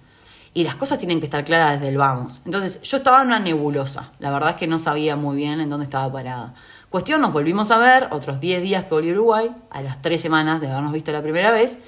Y 0.52 0.64
las 0.64 0.74
cosas 0.74 0.98
tienen 0.98 1.20
que 1.20 1.26
estar 1.26 1.44
claras 1.44 1.74
desde 1.74 1.88
el 1.88 1.96
vamos. 1.96 2.40
Entonces, 2.44 2.82
yo 2.82 2.96
estaba 2.96 3.20
en 3.20 3.28
una 3.28 3.38
nebulosa. 3.38 4.10
La 4.18 4.32
verdad 4.32 4.50
es 4.50 4.56
que 4.56 4.66
no 4.66 4.80
sabía 4.80 5.14
muy 5.14 5.36
bien 5.36 5.60
en 5.60 5.70
dónde 5.70 5.84
estaba 5.84 6.10
parada. 6.12 6.54
Cuestión, 6.88 7.20
nos 7.20 7.32
volvimos 7.32 7.70
a 7.70 7.78
ver, 7.78 8.08
otros 8.10 8.40
10 8.40 8.62
días 8.62 8.84
que 8.84 8.90
volví 8.90 9.10
a 9.10 9.12
Uruguay, 9.12 9.54
a 9.70 9.80
las 9.80 10.02
3 10.02 10.20
semanas 10.20 10.60
de 10.60 10.68
habernos 10.68 10.92
visto 10.92 11.12
la 11.12 11.22
primera 11.22 11.52
vez, 11.52 11.78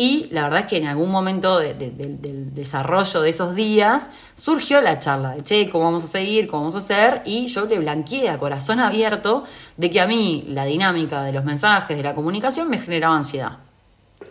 y 0.00 0.28
la 0.30 0.44
verdad 0.44 0.60
es 0.60 0.66
que 0.66 0.78
en 0.78 0.86
algún 0.86 1.10
momento 1.10 1.58
del 1.58 2.54
desarrollo 2.54 3.20
de 3.20 3.28
esos 3.28 3.54
días 3.54 4.10
surgió 4.34 4.80
la 4.80 4.98
charla 4.98 5.32
de, 5.32 5.44
che, 5.44 5.68
¿cómo 5.68 5.84
vamos 5.84 6.04
a 6.04 6.06
seguir? 6.06 6.46
¿Cómo 6.46 6.62
vamos 6.62 6.74
a 6.76 6.78
hacer? 6.78 7.20
Y 7.26 7.48
yo 7.48 7.66
le 7.66 7.78
blanqueé 7.78 8.30
a 8.30 8.38
corazón 8.38 8.80
abierto 8.80 9.44
de 9.76 9.90
que 9.90 10.00
a 10.00 10.06
mí 10.06 10.46
la 10.48 10.64
dinámica 10.64 11.22
de 11.22 11.34
los 11.34 11.44
mensajes, 11.44 11.98
de 11.98 12.02
la 12.02 12.14
comunicación, 12.14 12.70
me 12.70 12.78
generaba 12.78 13.14
ansiedad. 13.14 13.58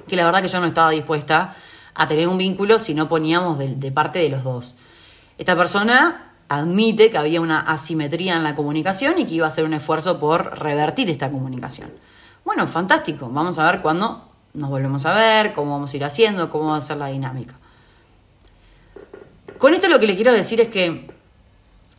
Que 0.08 0.16
la 0.16 0.26
verdad 0.26 0.42
que 0.42 0.48
yo 0.48 0.60
no 0.60 0.66
estaba 0.66 0.90
dispuesta 0.90 1.54
a 1.94 2.08
tener 2.08 2.28
un 2.28 2.40
vínculo 2.40 2.80
si 2.80 2.96
no 2.96 3.08
poníamos 3.08 3.60
de, 3.60 3.92
parte 3.92 4.18
de 4.18 4.30
los 4.30 4.44
dos. 4.44 4.74
Esta 5.38 5.56
persona 5.56 6.32
admite 6.48 7.12
que 7.12 7.20
había 7.20 7.42
una 7.42 7.60
asimetría 7.60 8.36
en 8.38 8.44
la 8.44 8.56
comunicación 8.56 9.20
y 9.20 9.26
que 9.28 9.36
iba 9.36 9.46
a 9.46 9.50
hacer 9.50 9.66
un 9.66 9.76
esfuerzo 9.76 10.20
por 10.20 10.58
revertir 10.58 11.12
esta 11.12 11.30
comunicación. 11.30 11.92
Bueno, 12.44 12.66
fantástico. 12.66 13.30
Vamos 13.32 13.60
a 13.60 13.70
ver 13.70 13.82
cuándo 13.82 14.29
nos 14.54 14.70
volvemos 14.70 15.06
a 15.06 15.14
ver, 15.14 15.54
cómo 15.54 15.72
vamos 15.72 15.94
a 15.94 15.98
ir 15.98 16.04
haciendo, 16.04 16.50
cómo 16.50 16.70
va 16.70 16.78
a 16.78 16.82
ser 16.82 16.98
la 16.98 17.08
dinámica. 17.08 17.56
Con 19.58 19.74
esto 19.74 19.88
lo 19.90 20.00
que 20.00 20.08
le 20.08 20.16
quiero 20.16 20.32
decir 20.32 20.62
es 20.62 20.70
que 20.70 21.10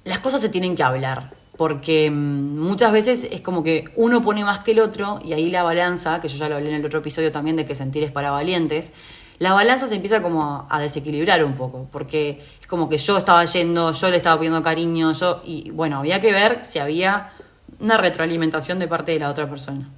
las 0.05 0.21
cosas 0.21 0.41
se 0.41 0.49
tienen 0.49 0.75
que 0.75 0.83
hablar, 0.83 1.35
porque 1.57 2.11
mm, 2.11 2.59
muchas 2.59 2.91
veces 2.93 3.29
es 3.31 3.43
como 3.43 3.63
que 3.63 3.91
uno 3.97 4.23
pone 4.23 4.45
más 4.45 4.61
que 4.61 4.71
el 4.71 4.81
otro 4.81 5.21
y 5.23 5.35
ahí 5.35 5.51
la 5.51 5.63
balanza, 5.63 6.21
que 6.21 6.29
yo 6.29 6.39
ya 6.39 6.49
lo 6.49 6.57
hablé 6.57 6.71
en 6.71 6.77
el 6.77 6.87
otro 6.87 7.01
episodio 7.01 7.31
también 7.33 7.57
de 7.57 7.67
que 7.67 7.75
sentir 7.75 8.03
es 8.03 8.11
para 8.11 8.31
valientes, 8.31 8.93
la 9.39 9.55
balanza 9.55 9.89
se 9.89 9.95
empieza 9.95 10.23
como 10.23 10.67
a 10.69 10.81
desequilibrar 10.81 11.43
un 11.45 11.55
poco, 11.55 11.87
porque 11.91 12.43
es 12.61 12.67
como 12.67 12.89
que 12.89 12.99
yo 12.99 13.17
estaba 13.17 13.45
yendo, 13.45 13.93
yo 13.93 14.11
le 14.11 14.19
estaba 14.19 14.39
pidiendo 14.39 14.63
cariño, 14.63 15.13
yo, 15.13 15.43
y 15.45 15.71
bueno, 15.71 15.99
había 15.99 16.21
que 16.21 16.33
ver 16.33 16.61
si 16.63 16.79
había 16.79 17.33
una 17.79 17.97
retroalimentación 17.97 18.79
de 18.79 18.87
parte 18.87 19.13
de 19.13 19.19
la 19.19 19.31
otra 19.31 19.49
persona. 19.49 19.89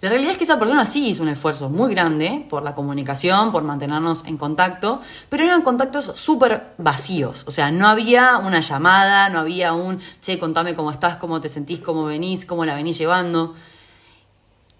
La 0.00 0.10
realidad 0.10 0.32
es 0.32 0.38
que 0.38 0.44
esa 0.44 0.58
persona 0.58 0.84
sí 0.84 1.08
hizo 1.08 1.22
un 1.22 1.30
esfuerzo 1.30 1.70
muy 1.70 1.90
grande 1.94 2.46
por 2.50 2.62
la 2.62 2.74
comunicación, 2.74 3.50
por 3.50 3.62
mantenernos 3.62 4.24
en 4.26 4.36
contacto, 4.36 5.00
pero 5.30 5.44
eran 5.44 5.62
contactos 5.62 6.12
súper 6.14 6.74
vacíos. 6.76 7.44
O 7.46 7.50
sea, 7.50 7.70
no 7.70 7.88
había 7.88 8.36
una 8.36 8.60
llamada, 8.60 9.30
no 9.30 9.38
había 9.40 9.72
un, 9.72 10.00
che, 10.20 10.38
contame 10.38 10.74
cómo 10.74 10.90
estás, 10.90 11.16
cómo 11.16 11.40
te 11.40 11.48
sentís, 11.48 11.80
cómo 11.80 12.04
venís, 12.04 12.44
cómo 12.44 12.66
la 12.66 12.74
venís 12.74 12.98
llevando. 12.98 13.54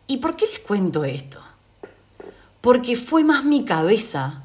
¿Y 0.06 0.18
por 0.18 0.36
qué 0.36 0.46
les 0.46 0.60
cuento 0.60 1.04
esto? 1.04 1.40
Porque 2.60 2.96
fue 2.96 3.24
más 3.24 3.42
mi 3.42 3.64
cabeza 3.64 4.42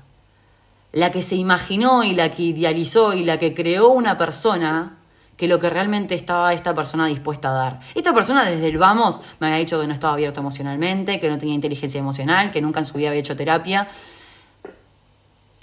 la 0.93 1.11
que 1.11 1.21
se 1.21 1.35
imaginó 1.35 2.03
y 2.03 2.13
la 2.13 2.31
que 2.31 2.43
idealizó 2.43 3.13
y 3.13 3.23
la 3.23 3.37
que 3.37 3.53
creó 3.53 3.89
una 3.89 4.17
persona 4.17 4.97
que 5.41 5.47
lo 5.47 5.59
que 5.59 5.71
realmente 5.71 6.13
estaba 6.13 6.53
esta 6.53 6.75
persona 6.75 7.07
dispuesta 7.07 7.49
a 7.49 7.53
dar. 7.53 7.79
Esta 7.95 8.13
persona 8.13 8.47
desde 8.47 8.67
el 8.67 8.77
vamos 8.77 9.21
me 9.39 9.47
había 9.47 9.57
dicho 9.57 9.81
que 9.81 9.87
no 9.87 9.93
estaba 9.95 10.13
abierto 10.13 10.39
emocionalmente, 10.39 11.19
que 11.19 11.31
no 11.31 11.39
tenía 11.39 11.55
inteligencia 11.55 11.97
emocional, 11.99 12.51
que 12.51 12.61
nunca 12.61 12.77
en 12.77 12.85
su 12.85 12.93
vida 12.93 13.07
había 13.07 13.21
hecho 13.21 13.35
terapia. 13.35 13.87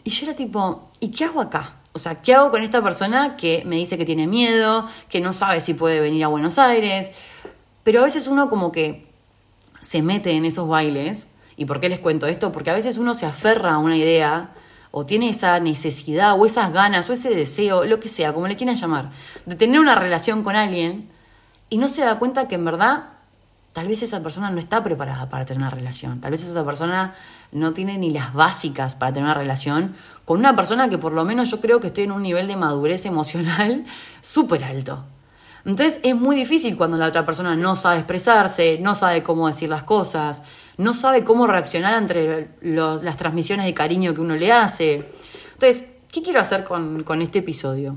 Y 0.03 0.11
yo 0.11 0.27
era 0.27 0.35
tipo, 0.35 0.91
¿y 0.99 1.13
qué 1.13 1.27
hago 1.27 1.41
acá? 1.41 1.77
O 1.93 2.01
sea, 2.01 2.21
¿qué 2.21 2.35
hago 2.35 2.51
con 2.51 2.65
esta 2.65 2.83
persona 2.83 3.37
que 3.37 3.63
me 3.67 3.77
dice 3.77 3.97
que 3.97 4.05
tiene 4.05 4.27
miedo, 4.27 4.89
que 5.09 5.21
no 5.21 5.33
sabe 5.33 5.61
si 5.61 5.75
puede 5.75 6.01
venir 6.01 6.25
a 6.25 6.27
Buenos 6.27 6.59
Aires? 6.59 7.13
Pero 7.85 8.01
a 8.01 8.03
veces 8.03 8.27
uno 8.27 8.49
como 8.49 8.73
que 8.73 9.07
se 9.79 10.03
mete 10.03 10.33
en 10.33 10.45
esos 10.45 10.69
bailes. 10.69 11.29
¿Y 11.57 11.67
por 11.67 11.79
qué 11.79 11.89
les 11.89 12.01
cuento 12.01 12.27
esto? 12.27 12.51
Porque 12.51 12.71
a 12.71 12.75
veces 12.75 12.99
uno 12.99 13.15
se 13.15 13.27
aferra 13.27 13.75
a 13.75 13.79
una 13.79 13.97
idea 13.97 14.51
o 14.91 15.07
tiene 15.07 15.29
esa 15.29 15.59
necesidad 15.61 16.39
o 16.39 16.47
esas 16.47 16.73
ganas 16.73 17.09
o 17.09 17.13
ese 17.13 17.31
deseo, 17.31 17.85
lo 17.85 18.01
que 18.01 18.09
sea, 18.09 18.33
como 18.33 18.49
le 18.49 18.57
quieran 18.57 18.77
llamar, 18.77 19.11
de 19.47 19.55
tener 19.55 19.81
una 19.81 19.95
relación 19.95 20.43
con 20.43 20.57
alguien 20.57 21.09
y 21.71 21.79
no 21.79 21.89
se 21.89 22.03
da 22.03 22.19
cuenta 22.19 22.49
que 22.49 22.55
en 22.55 22.65
verdad 22.65 23.05
tal 23.73 23.87
vez 23.87 24.03
esa 24.03 24.23
persona 24.23 24.51
no 24.51 24.59
está 24.59 24.83
preparada 24.83 25.29
para 25.29 25.45
tener 25.45 25.59
una 25.59 25.71
relación, 25.71 26.21
tal 26.21 26.33
vez 26.33 26.43
esa 26.43 26.65
persona 26.65 27.15
no 27.53 27.73
tiene 27.73 27.99
ni 27.99 28.11
las 28.11 28.35
básicas 28.35 28.95
para 28.95 29.13
tener 29.13 29.25
una 29.25 29.35
relación 29.35 29.95
con 30.25 30.41
una 30.41 30.57
persona 30.57 30.89
que 30.89 30.99
por 30.99 31.13
lo 31.13 31.25
menos 31.25 31.51
yo 31.51 31.61
creo 31.61 31.81
que 31.81 31.89
estoy 31.89 32.05
en 32.05 32.13
un 32.13 32.23
nivel 32.23 32.49
de 32.49 32.57
madurez 32.57 33.07
emocional 33.07 33.85
súper 34.21 34.65
alto. 34.65 35.05
Entonces 35.65 36.01
es 36.03 36.17
muy 36.17 36.37
difícil 36.37 36.77
cuando 36.77 36.97
la 36.97 37.07
otra 37.07 37.27
persona 37.27 37.55
no 37.55 37.77
sabe 37.77 37.99
expresarse, 37.99 38.79
no 38.81 38.95
sabe 38.95 39.23
cómo 39.23 39.47
decir 39.47 39.69
las 39.69 39.83
cosas, 39.83 40.43
no 40.79 40.95
sabe 40.95 41.25
cómo 41.25 41.47
reaccionar 41.47 42.01
entre 42.01 42.49
las 42.63 43.17
transmisiones 43.17 43.67
de 43.67 43.75
cariño 43.75 44.15
que 44.15 44.21
uno 44.21 44.37
le 44.37 44.53
hace. 44.53 45.05
Entonces, 45.55 45.87
¿qué 46.11 46.23
quiero 46.23 46.41
hacer 46.41 46.65
con, 46.65 47.21
este 47.21 47.41
episodio? 47.41 47.97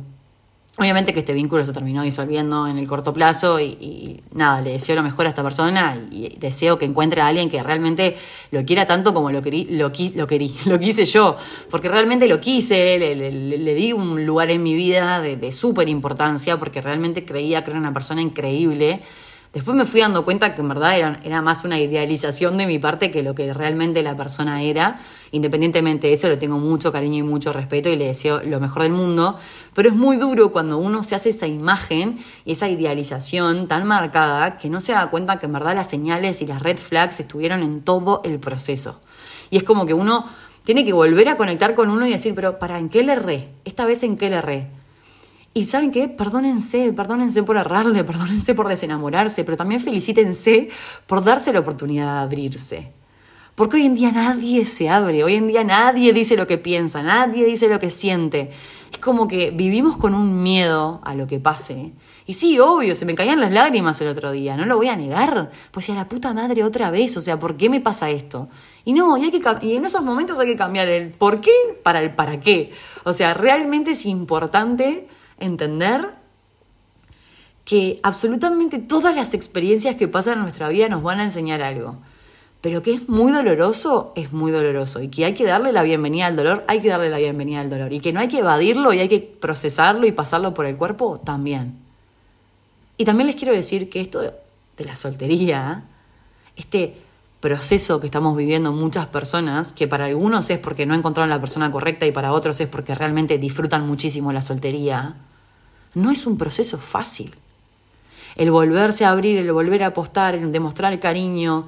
Obviamente 0.78 1.14
que 1.14 1.20
este 1.20 1.34
vínculo 1.34 1.64
se 1.64 1.74
terminó 1.74 2.02
disolviendo 2.02 2.66
en 2.66 2.80
el 2.80 2.88
corto 2.88 3.14
plazo 3.14 3.60
y, 3.60 4.24
nada, 4.34 4.62
le 4.62 4.72
deseo 4.72 4.96
lo 4.96 5.04
mejor 5.04 5.28
a 5.28 5.30
esta 5.30 5.44
persona 5.44 6.08
y, 6.10 6.36
deseo 6.40 6.80
que 6.80 6.86
encuentre 6.86 7.22
a 7.22 7.28
alguien 7.28 7.52
que 7.52 7.62
realmente 7.62 8.18
lo 8.50 8.66
quiera 8.66 8.88
tanto 8.88 9.14
como 9.14 9.30
lo, 9.30 9.44
querí, 9.44 9.66
lo, 9.66 9.92
querí, 9.92 10.56
lo 10.66 10.80
quise 10.80 11.06
yo, 11.06 11.36
porque 11.70 11.88
realmente 11.88 12.26
lo 12.26 12.40
quise, 12.42 12.98
le, 12.98 13.76
di 13.76 13.94
un 13.94 14.26
lugar 14.26 14.50
en 14.50 14.64
mi 14.64 14.74
vida 14.74 15.22
de, 15.22 15.38
de 15.38 15.52
súper 15.52 15.88
importancia 15.88 16.58
porque 16.58 16.82
realmente 16.82 17.26
creía 17.26 17.64
que 17.64 17.70
era 17.70 17.80
una 17.80 17.94
persona 17.94 18.24
increíble 18.24 19.04
Después 19.54 19.76
me 19.76 19.86
fui 19.86 20.00
dando 20.00 20.24
cuenta 20.24 20.56
que 20.56 20.62
en 20.62 20.70
verdad 20.70 20.98
era, 20.98 21.42
más 21.42 21.66
una 21.66 21.78
idealización 21.78 22.58
de 22.58 22.66
mi 22.66 22.80
parte 22.80 23.12
que 23.12 23.22
lo 23.22 23.36
que 23.36 23.54
realmente 23.54 24.02
la 24.02 24.16
persona 24.16 24.62
era. 24.62 25.02
Independientemente 25.32 26.08
de 26.08 26.14
eso, 26.14 26.30
le 26.30 26.38
tengo 26.38 26.58
mucho 26.58 26.94
cariño 26.94 27.18
y 27.18 27.24
mucho 27.24 27.52
respeto 27.52 27.90
y 27.90 27.98
le 27.98 28.08
deseo 28.08 28.42
lo 28.44 28.62
mejor 28.62 28.84
del 28.84 28.94
mundo. 28.94 29.38
Pero 29.74 29.90
es 29.90 29.96
muy 29.96 30.16
duro 30.16 30.54
cuando 30.54 30.78
uno 30.78 31.04
se 31.04 31.16
hace 31.16 31.30
esa 31.30 31.48
imagen 31.48 32.18
y 32.46 32.54
esa 32.54 32.70
idealización 32.70 33.68
tan 33.68 33.86
marcada 33.86 34.58
que 34.58 34.70
no 34.70 34.80
se 34.80 34.94
da 34.94 35.10
cuenta 35.10 35.38
que 35.38 35.48
en 35.48 35.54
verdad 35.54 35.76
las 35.76 35.90
señales 35.90 36.42
y 36.42 36.46
las 36.46 36.62
red 36.62 36.78
flags 36.78 37.20
estuvieron 37.20 37.62
en 37.62 37.82
todo 37.82 38.22
el 38.24 38.40
proceso. 38.40 39.02
Y 39.50 39.58
es 39.58 39.64
como 39.64 39.86
que 39.86 39.94
uno 39.94 40.28
tiene 40.64 40.86
que 40.86 40.94
volver 40.94 41.28
a 41.28 41.36
conectar 41.36 41.76
con 41.76 41.90
uno 41.90 42.08
y 42.08 42.12
decir, 42.12 42.34
pero 42.36 42.58
¿para 42.58 42.80
en 42.80 42.88
qué 42.88 43.04
le 43.04 43.14
erré? 43.14 43.50
Esta 43.66 43.86
vez 43.86 44.04
en 44.04 44.16
qué 44.16 44.30
le 44.30 44.38
erré 44.38 44.81
y 45.54 45.66
saben 45.66 45.92
qué, 45.92 46.08
perdónense, 46.08 46.94
perdónense 46.94 47.44
por 47.44 47.58
errarle, 47.58 48.04
perdónense 48.06 48.56
por 48.56 48.68
desenamorarse, 48.68 49.44
pero 49.44 49.58
también 49.58 49.82
felicítense 49.82 50.70
por 51.08 51.24
darse 51.24 51.52
la 51.52 51.60
oportunidad 51.60 52.16
de 52.16 52.22
abrirse. 52.22 52.92
Porque 53.54 53.78
hoy 53.78 53.86
en 53.86 53.96
día 53.96 54.12
nadie 54.12 54.66
se 54.66 54.90
abre, 54.90 55.26
hoy 55.26 55.36
en 55.36 55.48
día 55.48 55.64
nadie 55.64 56.14
dice 56.14 56.38
lo 56.38 56.48
que 56.48 56.58
piensa, 56.58 57.04
nadie 57.04 57.46
dice 57.46 57.68
lo 57.68 57.80
que 57.80 57.90
siente. 57.90 58.52
Es 58.92 58.98
como 59.00 59.28
que 59.28 59.52
vivimos 59.52 59.98
con 59.98 60.16
un 60.16 60.42
miedo 60.42 61.02
a 61.04 61.16
lo 61.16 61.28
que 61.28 61.38
pase. 61.38 61.92
Y 62.26 62.34
sí, 62.34 62.60
obvio, 62.60 62.96
se 62.96 63.06
me 63.06 63.14
caían 63.14 63.42
las 63.42 63.52
lágrimas 63.52 64.00
el 64.00 64.08
otro 64.08 64.32
día, 64.32 64.56
no 64.56 64.66
lo 64.66 64.78
voy 64.78 64.88
a 64.88 64.96
negar. 64.96 65.52
Pues 65.72 65.90
a 65.90 65.94
la 65.94 66.08
puta 66.08 66.34
madre 66.34 66.64
otra 66.64 66.92
vez, 66.92 67.18
o 67.18 67.22
sea, 67.22 67.40
¿por 67.40 67.58
qué 67.58 67.70
me 67.70 67.82
pasa 67.82 68.10
esto? 68.10 68.48
Y 68.86 68.94
no, 68.94 69.18
y, 69.18 69.26
hay 69.26 69.32
que, 69.32 69.42
y 69.64 69.76
en 69.76 69.86
esos 69.86 70.02
momentos 70.02 70.40
hay 70.40 70.48
que 70.48 70.56
cambiar 70.56 70.88
el 70.88 71.12
por 71.12 71.42
qué 71.42 71.52
para 71.84 72.02
el 72.02 72.16
para 72.16 72.40
qué. 72.40 72.72
O 73.04 73.12
sea, 73.12 73.34
realmente 73.34 73.92
es 73.92 74.06
importante 74.06 75.08
entender 75.42 76.10
que 77.66 78.00
absolutamente 78.04 78.80
todas 78.80 79.16
las 79.16 79.34
experiencias 79.34 79.96
que 79.96 80.08
pasan 80.08 80.36
en 80.36 80.42
nuestra 80.42 80.70
vida 80.70 80.90
nos 80.90 81.04
van 81.04 81.20
a 81.20 81.24
enseñar 81.24 81.62
algo. 81.62 81.98
Pero 82.62 82.84
que 82.84 82.94
es 82.94 83.10
muy 83.10 83.32
doloroso, 83.32 84.14
es 84.16 84.34
muy 84.34 84.52
doloroso. 84.52 85.02
Y 85.02 85.08
que 85.08 85.26
hay 85.26 85.34
que 85.34 85.46
darle 85.46 85.72
la 85.72 85.82
bienvenida 85.82 86.28
al 86.28 86.36
dolor, 86.36 86.64
hay 86.68 86.80
que 86.80 86.90
darle 86.90 87.10
la 87.10 87.18
bienvenida 87.18 87.60
al 87.60 87.70
dolor. 87.70 87.92
Y 87.92 88.00
que 88.00 88.14
no 88.14 88.20
hay 88.20 88.28
que 88.28 88.40
evadirlo 88.40 88.94
y 88.94 89.00
hay 89.00 89.08
que 89.08 89.20
procesarlo 89.20 90.06
y 90.06 90.12
pasarlo 90.12 90.54
por 90.54 90.66
el 90.66 90.78
cuerpo, 90.78 91.20
también. 91.24 91.76
Y 92.98 93.06
también 93.06 93.28
les 93.28 93.36
quiero 93.36 93.54
decir 93.54 93.90
que 93.90 94.02
esto 94.02 94.22
de 94.22 94.86
la 94.86 94.96
soltería, 94.96 95.86
este 96.56 96.96
proceso 97.42 98.00
que 98.00 98.06
estamos 98.06 98.38
viviendo 98.38 98.72
muchas 98.72 99.08
personas, 99.08 99.74
que 99.74 99.88
para 99.88 100.06
algunos 100.06 100.50
es 100.52 100.60
porque 100.60 100.86
no 100.86 100.94
encontraron 100.94 101.30
la 101.30 101.42
persona 101.42 101.72
correcta 101.72 102.06
y 102.06 102.12
para 102.12 102.32
otros 102.32 102.62
es 102.62 102.68
porque 102.68 102.96
realmente 102.96 103.40
disfrutan 103.40 103.86
muchísimo 103.86 104.32
la 104.32 104.44
soltería, 104.44 105.16
no 105.96 106.12
es 106.12 106.26
un 106.26 106.38
proceso 106.38 106.78
fácil. 106.78 107.36
El 108.36 108.52
volverse 108.52 109.04
a 109.04 109.10
abrir, 109.10 109.38
el 109.40 109.52
volver 109.52 109.84
a 109.84 109.88
apostar, 109.88 110.36
el 110.36 110.52
demostrar 110.52 110.98
cariño. 111.00 111.68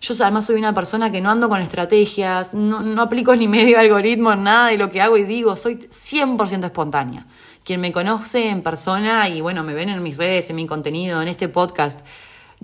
Yo 0.00 0.14
además 0.20 0.44
soy 0.44 0.56
una 0.56 0.74
persona 0.74 1.10
que 1.10 1.20
no 1.20 1.30
ando 1.30 1.48
con 1.48 1.60
estrategias, 1.60 2.52
no, 2.52 2.80
no 2.80 3.02
aplico 3.02 3.34
ni 3.34 3.48
medio 3.48 3.78
algoritmo, 3.80 4.36
nada 4.36 4.68
de 4.68 4.76
lo 4.76 4.90
que 4.90 5.00
hago 5.00 5.16
y 5.16 5.24
digo, 5.24 5.56
soy 5.56 5.76
100% 5.76 6.66
espontánea. 6.66 7.26
Quien 7.64 7.80
me 7.80 7.92
conoce 7.92 8.50
en 8.50 8.62
persona 8.62 9.26
y 9.30 9.40
bueno, 9.40 9.64
me 9.64 9.72
ven 9.72 9.88
en 9.88 10.02
mis 10.02 10.18
redes, 10.18 10.50
en 10.50 10.56
mi 10.56 10.66
contenido, 10.66 11.22
en 11.22 11.28
este 11.28 11.48
podcast, 11.48 12.00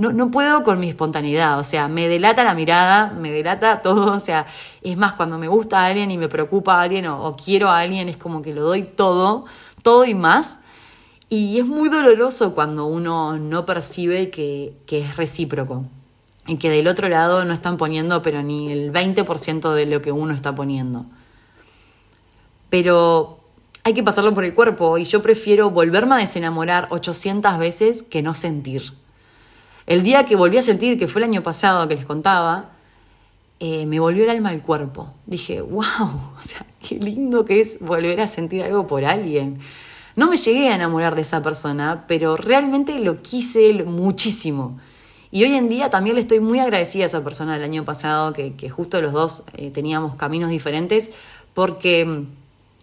no, 0.00 0.12
no, 0.12 0.30
puedo 0.30 0.64
con 0.64 0.80
mi 0.80 0.88
espontaneidad, 0.88 1.58
o 1.58 1.64
sea, 1.64 1.86
me 1.86 2.08
delata 2.08 2.42
la 2.42 2.54
mirada, 2.54 3.12
me 3.12 3.30
delata 3.30 3.82
todo, 3.82 4.14
o 4.14 4.20
sea, 4.20 4.46
es 4.82 4.96
más, 4.96 5.12
cuando 5.12 5.38
me 5.38 5.48
gusta 5.48 5.80
a 5.80 5.86
alguien 5.86 6.10
y 6.10 6.18
me 6.18 6.28
preocupa 6.28 6.76
a 6.76 6.82
alguien 6.82 7.06
o 7.06 7.36
quiero 7.36 7.68
a 7.68 7.78
alguien, 7.78 8.08
es 8.08 8.16
como 8.16 8.42
que 8.42 8.52
lo 8.52 8.62
doy 8.62 8.82
todo, 8.82 9.44
todo 9.82 10.04
y 10.04 10.14
más, 10.14 10.60
y 11.32 11.60
es 11.60 11.66
muy 11.66 11.88
doloroso 11.88 12.56
cuando 12.56 12.86
uno 12.86 13.38
no 13.38 13.64
percibe 13.64 14.30
que, 14.30 14.74
es 14.90 15.16
recíproco 15.16 15.84
y 16.48 16.56
que 16.56 16.70
del 16.70 16.88
otro 16.88 17.08
lado 17.08 17.44
no 17.44 17.54
están 17.54 17.76
poniendo 17.76 18.20
pero 18.20 18.42
ni 18.42 18.72
el 18.72 18.92
20% 18.92 19.72
de 19.72 19.86
lo 19.86 20.02
que 20.02 20.10
uno 20.10 20.34
está 20.34 20.56
poniendo. 20.56 21.06
Pero 22.68 23.38
hay 23.84 23.94
que 23.94 24.02
pasarlo 24.02 24.34
por 24.34 24.44
el 24.44 24.54
cuerpo 24.54 24.98
y 24.98 25.04
yo 25.04 25.22
prefiero 25.22 25.70
volverme 25.70 26.16
a 26.16 26.18
desenamorar 26.18 26.88
800 26.90 27.58
veces 27.58 28.02
que 28.02 28.22
no 28.22 28.34
sentir. 28.34 28.92
El 29.90 30.04
día 30.04 30.24
que 30.24 30.36
volví 30.36 30.56
a 30.56 30.62
sentir, 30.62 30.96
que 30.96 31.08
fue 31.08 31.20
el 31.20 31.24
año 31.24 31.42
pasado 31.42 31.88
que 31.88 31.96
les 31.96 32.06
contaba, 32.06 32.70
eh, 33.58 33.86
me 33.86 33.98
volvió 33.98 34.22
el 34.22 34.30
alma 34.30 34.50
al 34.50 34.62
cuerpo. 34.62 35.12
Dije, 35.26 35.62
wow, 35.62 35.82
o 35.82 36.42
sea, 36.42 36.64
qué 36.78 36.94
lindo 37.00 37.44
que 37.44 37.60
es 37.60 37.80
volver 37.80 38.20
a 38.20 38.28
sentir 38.28 38.62
algo 38.62 38.86
por 38.86 39.04
alguien. 39.04 39.58
No 40.14 40.30
me 40.30 40.36
llegué 40.36 40.68
a 40.68 40.76
enamorar 40.76 41.16
de 41.16 41.22
esa 41.22 41.42
persona, 41.42 42.04
pero 42.06 42.36
realmente 42.36 43.00
lo 43.00 43.20
quise 43.20 43.82
muchísimo. 43.82 44.78
Y 45.32 45.42
hoy 45.42 45.56
en 45.56 45.68
día 45.68 45.90
también 45.90 46.14
le 46.14 46.22
estoy 46.22 46.38
muy 46.38 46.60
agradecida 46.60 47.02
a 47.02 47.06
esa 47.06 47.24
persona 47.24 47.54
del 47.54 47.64
año 47.64 47.84
pasado, 47.84 48.32
que, 48.32 48.70
justo 48.70 49.02
los 49.02 49.12
dos 49.12 49.42
eh, 49.54 49.72
teníamos 49.72 50.14
caminos 50.14 50.50
diferentes, 50.50 51.10
porque 51.52 52.04
mm, 52.04 52.26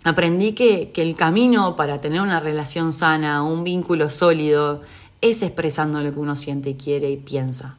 aprendí 0.04 0.52
que, 0.52 0.92
que 0.92 1.04
el 1.04 1.16
camino 1.16 1.78
para 1.78 2.00
tener 2.00 2.20
una 2.20 2.42
relación 2.42 2.92
sana, 2.92 3.44
un 3.44 3.64
vínculo 3.64 4.10
sólido, 4.10 4.82
es 5.22 5.42
expresando 5.42 6.02
lo 6.02 6.12
que 6.12 6.20
uno 6.20 6.36
siente, 6.36 6.76
quiere 6.78 7.10
y 7.10 7.18
piensa. 7.18 7.78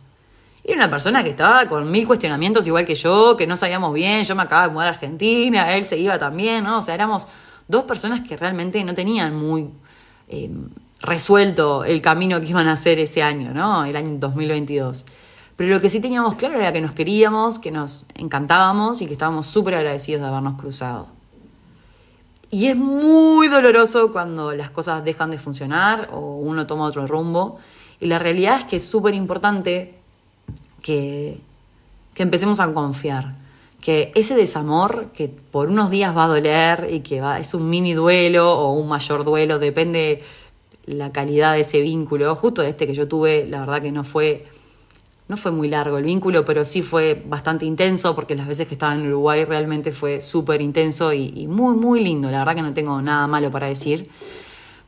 Era 0.65 0.77
una 0.77 0.91
persona 0.91 1.25
que 1.25 1.31
estaba 1.31 1.67
con 1.67 1.91
mil 1.91 2.07
cuestionamientos 2.07 2.67
igual 2.67 2.85
que 2.85 2.95
yo, 2.95 3.37
que 3.37 3.47
no 3.47 3.57
sabíamos 3.57 3.95
bien, 3.95 4.25
yo 4.25 4.35
me 4.35 4.43
acababa 4.43 4.69
de 4.69 4.75
mudar 4.75 4.89
a 4.89 4.91
Argentina, 4.91 5.75
él 5.75 5.85
se 5.85 5.97
iba 5.97 6.19
también, 6.19 6.65
¿no? 6.65 6.79
O 6.79 6.83
sea, 6.83 6.95
éramos 6.95 7.27
dos 7.69 7.85
personas 7.85 8.21
que 8.21 8.37
realmente 8.37 8.83
no 8.85 8.95
tenían 8.95 9.35
muy 9.35 9.71
eh, 10.29 10.51
resuelto 11.01 11.85
el 11.85 12.03
camino 12.03 12.41
que 12.41 12.49
iban 12.49 12.69
a 12.69 12.73
hacer 12.73 12.99
ese 12.99 13.23
año, 13.23 13.55
¿no? 13.55 13.85
El 13.85 13.97
año 13.97 14.17
2022. 14.19 15.07
Pero 15.57 15.75
lo 15.75 15.81
que 15.81 15.91
sí 15.91 16.01
teníamos 16.01 16.35
claro 16.35 16.59
era 16.59 16.73
que 16.73 16.81
nos 16.81 16.93
queríamos, 16.93 17.59
que 17.59 17.71
nos 17.71 18.07
encantábamos 18.15 19.01
y 19.03 19.07
que 19.07 19.15
estábamos 19.15 19.47
súper 19.47 19.75
agradecidos 19.75 20.23
de 20.23 20.29
habernos 20.29 20.61
cruzado. 20.61 21.18
Y 22.51 22.69
es 22.69 22.77
muy 22.77 23.49
doloroso 23.49 24.11
cuando 24.11 24.53
las 24.53 24.71
cosas 24.71 25.05
dejan 25.05 25.31
de 25.31 25.39
funcionar 25.39 26.09
o 26.13 26.37
uno 26.37 26.67
toma 26.67 26.85
otro 26.85 27.07
rumbo. 27.07 27.59
Y 28.01 28.07
la 28.07 28.19
realidad 28.19 28.59
es 28.59 28.65
que 28.65 28.77
es 28.77 28.85
súper 28.87 29.15
importante 29.15 29.95
que, 30.81 31.39
que 32.15 32.23
empecemos 32.23 32.61
a 32.61 32.73
confiar 32.73 33.35
que 33.81 34.11
ese 34.15 34.35
desamor 34.35 35.09
que 35.15 35.29
por 35.29 35.69
unos 35.69 35.91
días 35.91 36.17
va 36.17 36.25
a 36.25 36.29
doler 36.29 36.89
y 36.91 37.01
que 37.01 37.21
va, 37.21 37.39
es 37.39 37.55
un 37.55 37.71
mini 37.71 37.93
duelo 37.93 38.53
o 38.59 38.73
un 38.73 38.89
mayor 38.89 39.25
duelo, 39.25 39.59
depende 39.59 40.23
la 40.87 41.13
calidad 41.13 41.55
de 41.55 41.61
ese 41.61 41.81
vínculo. 41.81 42.35
Justo 42.35 42.63
este 42.63 42.87
que 42.87 42.95
yo 42.95 43.07
tuve, 43.07 43.47
la 43.47 43.61
verdad 43.61 43.83
que 43.83 43.93
no 43.93 44.05
fue, 44.05 44.47
no 45.29 45.37
fue 45.37 45.51
muy 45.51 45.69
largo 45.69 45.99
el 45.99 46.05
vínculo, 46.05 46.45
pero 46.45 46.65
sí 46.65 46.81
fue 46.81 47.23
bastante 47.27 47.67
intenso 47.67 48.15
porque 48.15 48.35
las 48.35 48.49
veces 48.49 48.67
que 48.67 48.75
estaba 48.75 48.95
en 48.95 49.07
Uruguay 49.07 49.45
realmente 49.45 49.93
fue 49.93 50.21
súper 50.21 50.63
intenso 50.63 51.13
y, 51.13 51.47
muy, 51.47 51.77
muy 51.77 52.03
lindo. 52.03 52.31
La 52.31 52.39
verdad 52.39 52.55
que 52.55 52.63
no 52.63 52.73
tengo 52.73 53.01
nada 53.03 53.27
malo 53.27 53.51
para 53.51 53.67
decir. 53.67 54.09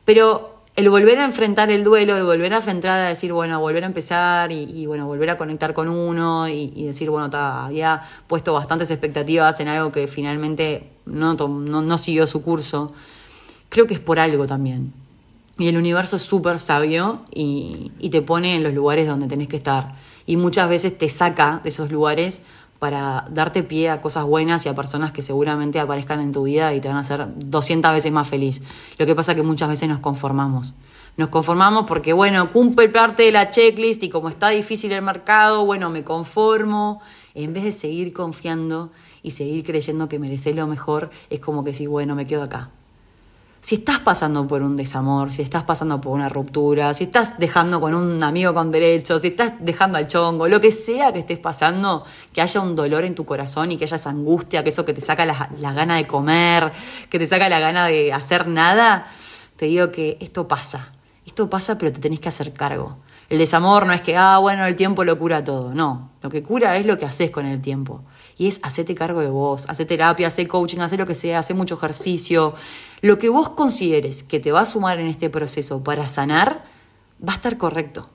Pero 0.03 0.63
el 0.75 0.89
volver 0.89 1.19
a 1.19 1.25
enfrentar 1.25 1.69
el 1.69 1.83
duelo, 1.83 2.17
el 2.17 2.23
volver 2.23 2.53
a 2.55 2.57
enfrentar 2.57 2.99
a 3.01 3.09
decir, 3.09 3.31
bueno, 3.33 3.59
volver 3.59 3.83
a 3.83 3.87
empezar 3.87 4.51
y, 4.51 4.87
bueno, 4.87 5.05
volver 5.05 5.29
a 5.29 5.37
conectar 5.37 5.75
con 5.75 5.89
uno 5.89 6.49
y, 6.49 6.85
decir, 6.85 7.11
bueno, 7.11 7.29
había 7.37 8.01
puesto 8.25 8.51
bastantes 8.51 8.89
expectativas 8.89 9.59
en 9.59 9.67
algo 9.67 9.91
que 9.91 10.07
finalmente 10.07 10.89
no, 11.05 11.35
no, 11.35 11.97
siguió 11.99 12.25
su 12.25 12.41
curso. 12.41 12.93
creo 13.69 13.85
que 13.85 13.93
es 13.93 13.99
por 13.99 14.17
algo 14.17 14.47
también. 14.47 15.00
Y 15.61 15.67
el 15.67 15.77
universo 15.77 16.15
es 16.15 16.23
súper 16.23 16.57
sabio 16.57 17.21
y, 17.31 17.91
te 18.09 18.23
pone 18.23 18.55
en 18.55 18.63
los 18.63 18.73
lugares 18.73 19.05
donde 19.05 19.27
tenés 19.27 19.47
que 19.47 19.57
estar. 19.57 19.93
Y 20.25 20.35
muchas 20.35 20.67
veces 20.67 20.97
te 20.97 21.07
saca 21.07 21.61
de 21.63 21.69
esos 21.69 21.91
lugares 21.91 22.41
para 22.79 23.27
darte 23.29 23.61
pie 23.61 23.91
a 23.91 24.01
cosas 24.01 24.25
buenas 24.25 24.65
y 24.65 24.69
a 24.69 24.73
personas 24.73 25.11
que 25.11 25.21
seguramente 25.21 25.79
aparezcan 25.79 26.19
en 26.19 26.31
tu 26.31 26.45
vida 26.45 26.73
y 26.73 26.81
te 26.81 26.87
van 26.87 26.97
a 26.97 27.01
hacer 27.01 27.27
200 27.35 27.93
veces 27.93 28.11
más 28.11 28.27
feliz. 28.27 28.63
Lo 28.97 29.05
que 29.05 29.13
pasa 29.13 29.35
que 29.35 29.43
muchas 29.43 29.69
veces 29.69 29.87
nos 29.87 29.99
conformamos. 29.99 30.73
Nos 31.15 31.29
conformamos 31.29 31.85
porque, 31.85 32.11
bueno, 32.11 32.49
cumple 32.51 32.89
parte 32.89 33.21
de 33.21 33.31
la 33.31 33.51
checklist 33.51 34.01
y 34.01 34.09
como 34.09 34.29
está 34.29 34.49
difícil 34.49 34.91
el 34.93 35.03
mercado, 35.03 35.63
bueno, 35.63 35.91
me 35.91 36.03
conformo. 36.03 37.01
En 37.35 37.53
vez 37.53 37.65
de 37.65 37.71
seguir 37.71 38.13
confiando 38.13 38.91
y 39.21 39.29
seguir 39.29 39.63
creyendo 39.63 40.09
que 40.09 40.17
mereces 40.17 40.55
lo 40.55 40.65
mejor, 40.65 41.11
es 41.29 41.39
como 41.39 41.63
que 41.63 41.75
sí, 41.75 41.85
bueno, 41.85 42.15
me 42.15 42.25
quedo 42.25 42.41
acá 42.41 42.71
si 43.61 43.75
estás 43.75 43.99
pasando 43.99 44.47
por 44.47 44.63
un 44.63 44.75
desamor, 44.75 45.31
si 45.31 45.43
estás 45.43 45.63
pasando 45.63 46.01
por 46.01 46.13
una 46.13 46.27
ruptura, 46.27 46.93
si 46.95 47.05
estás 47.05 47.37
dejando 47.37 47.79
con 47.79 47.93
un 47.93 48.21
amigo 48.23 48.53
con 48.53 48.71
derechos, 48.71 49.21
si 49.21 49.29
estás 49.29 49.53
dejando 49.59 49.99
al 49.99 50.07
chongo, 50.07 50.47
lo 50.47 50.59
que 50.59 50.71
sea 50.71 51.13
que 51.13 51.19
estés 51.19 51.37
pasando, 51.37 52.03
que 52.33 52.41
haya 52.41 52.59
un 52.59 52.75
dolor 52.75 53.05
en 53.05 53.13
tu 53.13 53.23
corazón 53.23 53.71
y 53.71 53.77
que 53.77 53.85
haya 53.85 53.95
esa 53.95 54.09
angustia, 54.09 54.63
que 54.63 54.71
eso 54.71 54.83
que 54.83 54.93
te 54.93 55.01
saca 55.01 55.25
la, 55.27 55.49
la 55.59 55.73
gana 55.73 55.97
de 55.97 56.07
comer, 56.07 56.71
que 57.09 57.19
te 57.19 57.27
saca 57.27 57.49
la 57.49 57.59
gana 57.59 57.85
de 57.85 58.11
hacer 58.11 58.47
nada, 58.47 59.07
te 59.57 59.67
digo 59.67 59.91
que 59.91 60.17
esto 60.19 60.47
pasa. 60.47 60.93
Esto 61.23 61.47
pasa, 61.47 61.77
pero 61.77 61.91
te 61.91 61.99
tenés 61.99 62.19
que 62.19 62.29
hacer 62.29 62.53
cargo. 62.53 62.97
El 63.29 63.37
desamor 63.37 63.85
no 63.85 63.93
es 63.93 64.01
que, 64.01 64.17
ah, 64.17 64.39
bueno, 64.39 64.65
el 64.65 64.75
tiempo 64.75 65.03
lo 65.03 65.17
cura 65.17 65.43
todo. 65.43 65.73
No, 65.73 66.09
lo 66.21 66.29
que 66.29 66.41
cura 66.41 66.75
es 66.77 66.85
lo 66.85 66.97
que 66.97 67.05
haces 67.05 67.29
con 67.29 67.45
el 67.45 67.61
tiempo. 67.61 68.01
Y 68.41 68.47
es 68.47 68.59
hacerte 68.63 68.95
cargo 68.95 69.21
de 69.21 69.29
vos, 69.29 69.69
hacer 69.69 69.85
terapia, 69.85 70.25
hacer 70.25 70.47
coaching, 70.47 70.79
hacer 70.79 70.97
lo 70.97 71.05
que 71.05 71.13
sea, 71.13 71.37
hacer 71.37 71.55
mucho 71.55 71.75
ejercicio. 71.75 72.55
Lo 73.01 73.19
que 73.19 73.29
vos 73.29 73.49
consideres 73.49 74.23
que 74.23 74.39
te 74.39 74.51
va 74.51 74.61
a 74.61 74.65
sumar 74.65 74.99
en 74.99 75.05
este 75.05 75.29
proceso 75.29 75.83
para 75.83 76.07
sanar, 76.07 76.63
va 77.23 77.33
a 77.33 77.35
estar 77.35 77.59
correcto. 77.59 78.09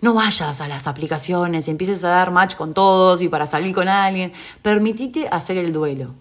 No 0.00 0.14
vayas 0.14 0.62
a 0.62 0.68
las 0.68 0.86
aplicaciones 0.86 1.68
y 1.68 1.70
empieces 1.70 2.02
a 2.02 2.08
dar 2.08 2.30
match 2.30 2.54
con 2.54 2.72
todos 2.72 3.20
y 3.20 3.28
para 3.28 3.44
salir 3.44 3.74
con 3.74 3.88
alguien. 3.88 4.32
Permitite 4.62 5.28
hacer 5.28 5.58
el 5.58 5.70
duelo. 5.70 6.14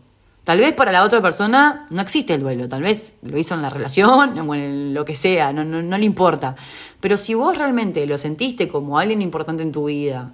Tal 0.44 0.60
vez 0.60 0.74
para 0.74 0.92
la 0.92 1.06
otra 1.06 1.22
persona 1.22 1.88
no 1.90 2.02
existe 2.02 2.34
el 2.34 2.42
duelo, 2.42 2.68
tal 2.68 2.82
vez 2.82 3.14
lo 3.22 3.38
hizo 3.38 3.56
en 3.56 3.62
la 3.62 3.70
relación 3.70 4.38
o 4.50 4.56
en 4.56 4.94
lo 4.94 5.06
que 5.06 5.16
sea, 5.16 5.54
no, 5.54 5.64
no, 5.64 5.82
no 5.82 5.98
le 5.98 6.04
importa. 6.04 6.58
Pero 7.00 7.16
si 7.16 7.34
vos 7.34 7.58
realmente 7.58 8.06
lo 8.06 8.18
sentiste 8.18 8.68
como 8.68 9.00
alguien 9.00 9.22
importante 9.22 9.64
en 9.64 9.72
tu 9.72 9.86
vida, 9.86 10.34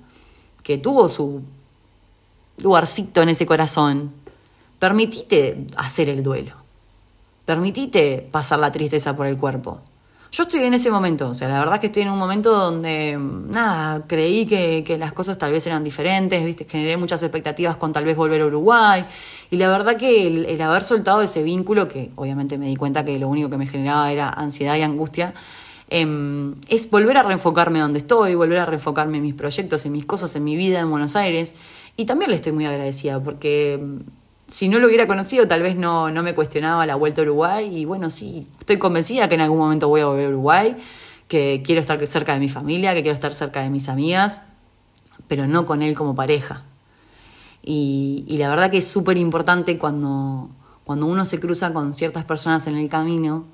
que 0.64 0.80
tuvo 0.80 1.10
su 1.10 1.44
lugarcito 2.58 3.22
en 3.22 3.30
ese 3.30 3.46
corazón, 3.46 4.12
permitite 4.80 5.68
hacer 5.78 6.10
el 6.10 6.24
duelo, 6.24 6.54
permitite 7.46 8.28
pasar 8.32 8.60
la 8.60 8.72
tristeza 8.72 9.16
por 9.16 9.28
el 9.28 9.38
cuerpo. 9.38 9.80
Yo 10.34 10.46
estoy 10.46 10.64
en 10.64 10.74
ese 10.74 10.90
momento, 10.90 11.30
o 11.30 11.34
sea, 11.36 11.48
la 11.48 11.60
verdad 11.60 11.80
que 11.80 11.86
estoy 11.86 12.02
en 12.02 12.10
un 12.10 12.18
momento 12.18 12.52
donde, 12.52 13.16
nada, 13.20 14.04
creí 14.08 14.48
que, 14.48 14.84
que, 14.84 14.98
las 14.98 15.14
cosas 15.14 15.38
tal 15.38 15.52
vez 15.52 15.68
eran 15.68 15.84
diferentes, 15.84 16.44
viste, 16.44 16.66
generé 16.66 16.98
muchas 16.98 17.22
expectativas 17.22 17.78
con 17.78 17.94
tal 17.94 18.04
vez 18.04 18.18
volver 18.18 18.42
a 18.42 18.48
Uruguay, 18.48 19.06
y 19.52 19.58
la 19.58 19.70
verdad 19.70 19.96
que 19.96 20.26
el, 20.26 20.60
haber 20.60 20.84
soltado 20.84 21.22
ese 21.22 21.44
vínculo, 21.44 21.88
que 21.88 22.10
obviamente 22.16 22.58
me 22.58 22.66
di 22.66 22.76
cuenta 22.76 23.06
que 23.06 23.20
lo 23.20 23.28
único 23.28 23.48
que 23.52 23.58
me 23.58 23.68
generaba 23.68 24.12
era 24.12 24.28
ansiedad 24.28 24.76
y 24.76 24.82
angustia, 24.82 25.36
em, 25.92 26.56
es 26.68 26.90
volver 26.90 27.20
a 27.20 27.22
reenfocarme 27.22 27.80
donde 27.80 28.00
estoy, 28.00 28.34
volver 28.34 28.58
a 28.58 28.66
reenfocarme 28.66 29.18
en 29.18 29.24
mis 29.24 29.36
proyectos, 29.36 29.86
en 29.86 29.92
mis 29.92 30.06
cosas, 30.06 30.36
en 30.36 30.44
mi 30.44 30.56
vida 30.56 30.80
en 30.80 30.90
Buenos 30.90 31.16
Aires, 31.16 31.54
y 31.96 32.06
también 32.06 32.32
le 32.32 32.38
estoy 32.38 32.52
muy 32.52 32.66
agradecida, 32.66 33.20
porque 33.22 33.80
si 34.48 34.68
no 34.68 34.80
lo 34.80 34.88
hubiera 34.88 35.08
conocido, 35.08 35.48
tal 35.48 35.62
vez 35.62 35.76
no, 35.76 36.10
no 36.10 36.24
me 36.24 36.34
cuestionaba 36.34 36.86
la 36.86 36.96
vuelta 36.96 37.22
a 37.22 37.24
Uruguay. 37.24 37.78
Y 37.78 37.86
bueno, 37.86 38.10
sí, 38.10 38.48
estoy 38.60 38.78
convencida 38.78 39.30
que 39.30 39.36
en 39.36 39.42
algún 39.42 39.60
momento 39.60 39.88
voy 39.88 40.02
a 40.02 40.08
volver 40.08 40.26
a 40.26 40.30
Uruguay, 40.30 40.78
que 41.28 41.62
quiero 41.66 41.82
estar 41.82 42.06
cerca 42.08 42.34
de 42.34 42.40
mi 42.40 42.50
familia, 42.50 42.94
que 42.94 43.04
quiero 43.04 43.14
estar 43.14 43.34
cerca 43.34 43.62
de 43.62 43.70
mis 43.70 43.90
amigas, 43.90 44.42
pero 45.28 45.48
no 45.48 45.66
con 45.66 45.82
él 45.82 45.96
como 45.96 46.16
pareja. 46.16 46.64
Y, 47.62 48.26
y 48.28 48.38
la 48.38 48.50
verdad 48.50 48.72
que 48.72 48.80
es 48.80 48.88
súper 48.88 49.18
importante 49.18 49.78
cuando, 49.78 50.50
cuando 50.84 51.06
uno 51.06 51.26
se 51.26 51.40
cruza 51.40 51.74
con 51.74 51.94
ciertas 51.94 52.26
personas 52.26 52.68
en 52.68 52.76
el 52.76 52.90
camino, 52.90 53.46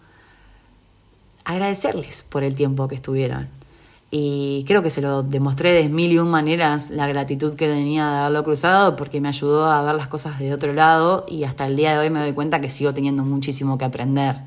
agradecerles 1.44 2.24
por 2.24 2.44
el 2.44 2.56
tiempo 2.56 2.88
que 2.88 2.96
estuvieron 2.96 3.59
y 4.12 4.64
creo 4.68 4.82
que 4.82 4.90
se 4.90 5.02
lo 5.02 5.22
demostré 5.22 5.72
de 5.72 5.88
mil 5.88 6.12
y 6.12 6.18
un 6.18 6.32
maneras 6.32 6.90
la 6.90 7.08
gratitud 7.08 7.54
que 7.56 7.68
tenía 7.68 8.10
de 8.10 8.18
haberlo 8.18 8.44
cruzado 8.44 8.96
porque 8.96 9.22
me 9.22 9.28
ayudó 9.28 9.66
a 9.72 9.84
ver 9.84 9.96
las 9.96 10.08
cosas 10.08 10.40
de 10.40 10.52
otro 10.52 10.74
lado 10.74 11.26
y 11.28 11.44
hasta 11.44 11.68
el 11.68 11.76
día 11.76 11.94
de 11.94 12.00
hoy 12.00 12.10
me 12.10 12.20
doy 12.20 12.34
cuenta 12.34 12.60
que 12.60 12.72
sigo 12.72 12.94
teniendo 12.94 13.24
muchísimo 13.24 13.78
que 13.78 13.86
aprender 13.86 14.38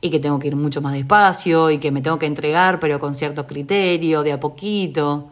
y 0.00 0.10
que 0.10 0.20
tengo 0.20 0.38
que 0.38 0.48
ir 0.48 0.56
mucho 0.56 0.80
más 0.80 0.92
despacio 0.92 1.70
y 1.70 1.78
que 1.78 1.90
me 1.90 2.02
tengo 2.02 2.20
que 2.20 2.26
entregar 2.26 2.78
pero 2.78 3.00
con 3.00 3.14
cierto 3.14 3.48
criterio, 3.48 4.22
de 4.22 4.32
a 4.32 4.38
poquito 4.38 5.28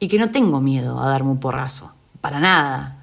y 0.00 0.08
que 0.08 0.18
no 0.18 0.30
tengo 0.30 0.60
miedo 0.60 1.00
a 1.00 1.08
darme 1.08 1.30
un 1.30 1.40
porrazo, 1.40 1.92
para 2.20 2.40
nada. 2.40 2.96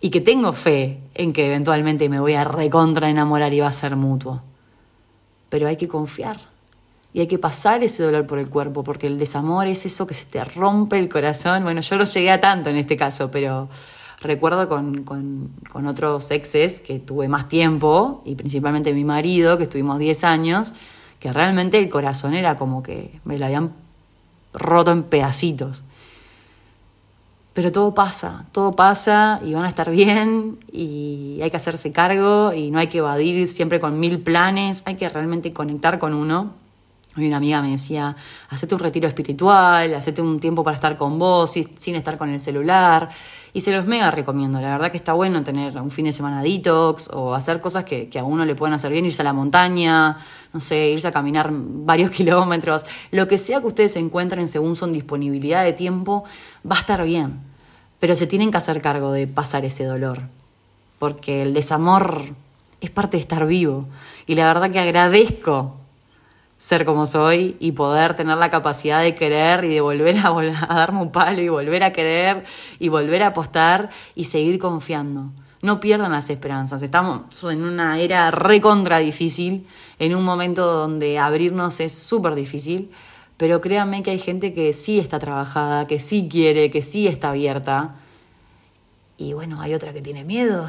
Y 0.00 0.10
que 0.10 0.20
tengo 0.20 0.52
fe 0.52 1.00
en 1.14 1.32
que 1.32 1.46
eventualmente 1.46 2.08
me 2.08 2.20
voy 2.20 2.34
a 2.34 2.44
recontra 2.44 3.10
enamorar 3.10 3.52
y 3.52 3.60
va 3.60 3.68
a 3.68 3.72
ser 3.72 3.96
mutuo. 3.96 4.42
Pero 5.48 5.66
hay 5.66 5.76
que 5.76 5.88
confiar 5.88 6.38
y 7.12 7.20
hay 7.20 7.26
que 7.26 7.38
pasar 7.38 7.82
ese 7.82 8.02
dolor 8.02 8.26
por 8.26 8.38
el 8.38 8.50
cuerpo, 8.50 8.84
porque 8.84 9.06
el 9.06 9.18
desamor 9.18 9.66
es 9.66 9.86
eso 9.86 10.06
que 10.06 10.14
se 10.14 10.26
te 10.26 10.44
rompe 10.44 10.98
el 10.98 11.08
corazón. 11.08 11.64
Bueno, 11.64 11.80
yo 11.80 11.96
no 11.96 12.04
llegué 12.04 12.30
a 12.30 12.40
tanto 12.40 12.68
en 12.68 12.76
este 12.76 12.96
caso, 12.96 13.30
pero 13.30 13.68
recuerdo 14.20 14.68
con, 14.68 15.04
con, 15.04 15.86
otros 15.86 16.30
exes 16.30 16.80
que 16.80 16.98
tuve 16.98 17.28
más 17.28 17.48
tiempo, 17.48 18.22
y 18.26 18.34
principalmente 18.34 18.92
mi 18.92 19.04
marido, 19.04 19.56
que 19.56 19.64
estuvimos 19.64 19.98
10 19.98 20.24
años, 20.24 20.74
que 21.18 21.32
realmente 21.32 21.78
el 21.78 21.88
corazón 21.88 22.34
era 22.34 22.56
como 22.56 22.82
que 22.82 23.20
me 23.24 23.38
lo 23.38 23.46
habían 23.46 23.72
roto 24.52 24.92
en 24.92 25.02
pedacitos. 25.02 25.84
Pero 27.54 27.72
todo 27.72 27.94
pasa, 27.94 28.46
todo 28.52 28.72
pasa 28.72 29.40
y 29.44 29.54
van 29.54 29.64
a 29.64 29.68
estar 29.68 29.90
bien 29.90 30.58
y 30.70 31.40
hay 31.42 31.50
que 31.50 31.56
hacerse 31.56 31.90
cargo 31.90 32.52
y 32.52 32.70
no 32.70 32.78
hay 32.78 32.86
que 32.86 32.98
evadir 32.98 33.48
siempre 33.48 33.80
con 33.80 33.98
mil 33.98 34.20
planes, 34.20 34.82
hay 34.86 34.94
que 34.94 35.08
realmente 35.08 35.52
conectar 35.52 35.98
con 35.98 36.14
uno 36.14 36.52
y 37.20 37.26
una 37.26 37.38
amiga 37.38 37.62
me 37.62 37.70
decía, 37.70 38.16
hacete 38.48 38.74
un 38.74 38.80
retiro 38.80 39.08
espiritual, 39.08 39.94
hacete 39.94 40.22
un 40.22 40.40
tiempo 40.40 40.64
para 40.64 40.76
estar 40.76 40.96
con 40.96 41.18
vos, 41.18 41.50
sin 41.50 41.94
estar 41.94 42.18
con 42.18 42.30
el 42.30 42.40
celular. 42.40 43.08
Y 43.52 43.60
se 43.60 43.72
los 43.72 43.86
mega 43.86 44.10
recomiendo. 44.10 44.60
La 44.60 44.72
verdad 44.72 44.90
que 44.90 44.96
está 44.96 45.14
bueno 45.14 45.42
tener 45.42 45.76
un 45.78 45.90
fin 45.90 46.04
de 46.04 46.12
semana 46.12 46.42
detox 46.42 47.08
o 47.12 47.34
hacer 47.34 47.60
cosas 47.60 47.84
que, 47.84 48.08
que 48.08 48.18
a 48.18 48.24
uno 48.24 48.44
le 48.44 48.54
pueden 48.54 48.74
hacer 48.74 48.92
bien, 48.92 49.06
irse 49.06 49.22
a 49.22 49.24
la 49.24 49.32
montaña, 49.32 50.18
no 50.52 50.60
sé, 50.60 50.90
irse 50.90 51.08
a 51.08 51.12
caminar 51.12 51.50
varios 51.52 52.10
kilómetros. 52.12 52.84
Lo 53.10 53.26
que 53.26 53.38
sea 53.38 53.60
que 53.60 53.66
ustedes 53.66 53.96
encuentren 53.96 54.48
según 54.48 54.76
su 54.76 54.86
disponibilidad 54.86 55.64
de 55.64 55.72
tiempo, 55.72 56.24
va 56.70 56.76
a 56.76 56.80
estar 56.80 57.02
bien. 57.04 57.40
Pero 57.98 58.14
se 58.16 58.26
tienen 58.26 58.50
que 58.50 58.58
hacer 58.58 58.80
cargo 58.80 59.12
de 59.12 59.26
pasar 59.26 59.64
ese 59.64 59.84
dolor. 59.84 60.22
Porque 60.98 61.42
el 61.42 61.54
desamor 61.54 62.24
es 62.80 62.90
parte 62.90 63.16
de 63.16 63.22
estar 63.22 63.46
vivo. 63.46 63.86
Y 64.26 64.34
la 64.34 64.46
verdad 64.46 64.70
que 64.70 64.78
agradezco 64.78 65.76
ser 66.58 66.84
como 66.84 67.06
soy 67.06 67.56
y 67.60 67.72
poder 67.72 68.14
tener 68.14 68.36
la 68.36 68.50
capacidad 68.50 69.02
de 69.02 69.14
querer 69.14 69.64
y 69.64 69.68
de 69.68 69.80
volver 69.80 70.18
a, 70.18 70.28
a, 70.28 70.74
darme 70.74 71.00
un 71.00 71.12
palo 71.12 71.40
y 71.40 71.48
volver 71.48 71.84
a 71.84 71.92
querer 71.92 72.44
y 72.78 72.88
volver 72.88 73.22
a 73.22 73.28
apostar 73.28 73.90
y 74.14 74.24
seguir 74.24 74.58
confiando. 74.58 75.30
No 75.62 75.80
pierdan 75.80 76.12
las 76.12 76.30
esperanzas. 76.30 76.82
Estamos 76.82 77.42
en 77.44 77.62
una 77.62 77.98
era 77.98 78.30
recontra 78.30 78.98
difícil, 78.98 79.66
en 79.98 80.14
un 80.14 80.24
momento 80.24 80.66
donde 80.66 81.18
abrirnos 81.18 81.80
es 81.80 81.92
súper 81.92 82.34
difícil, 82.34 82.90
pero 83.36 83.60
créanme 83.60 84.02
que 84.02 84.10
hay 84.10 84.18
gente 84.18 84.52
que 84.52 84.72
sí 84.72 84.98
está 84.98 85.18
trabajada, 85.18 85.86
que 85.86 86.00
sí 86.00 86.28
quiere, 86.30 86.70
que 86.70 86.82
sí 86.82 87.06
está 87.06 87.30
abierta. 87.30 87.96
Y 89.16 89.32
bueno, 89.32 89.60
hay 89.60 89.74
otra 89.74 89.92
que 89.92 90.02
tiene 90.02 90.24
miedo. 90.24 90.66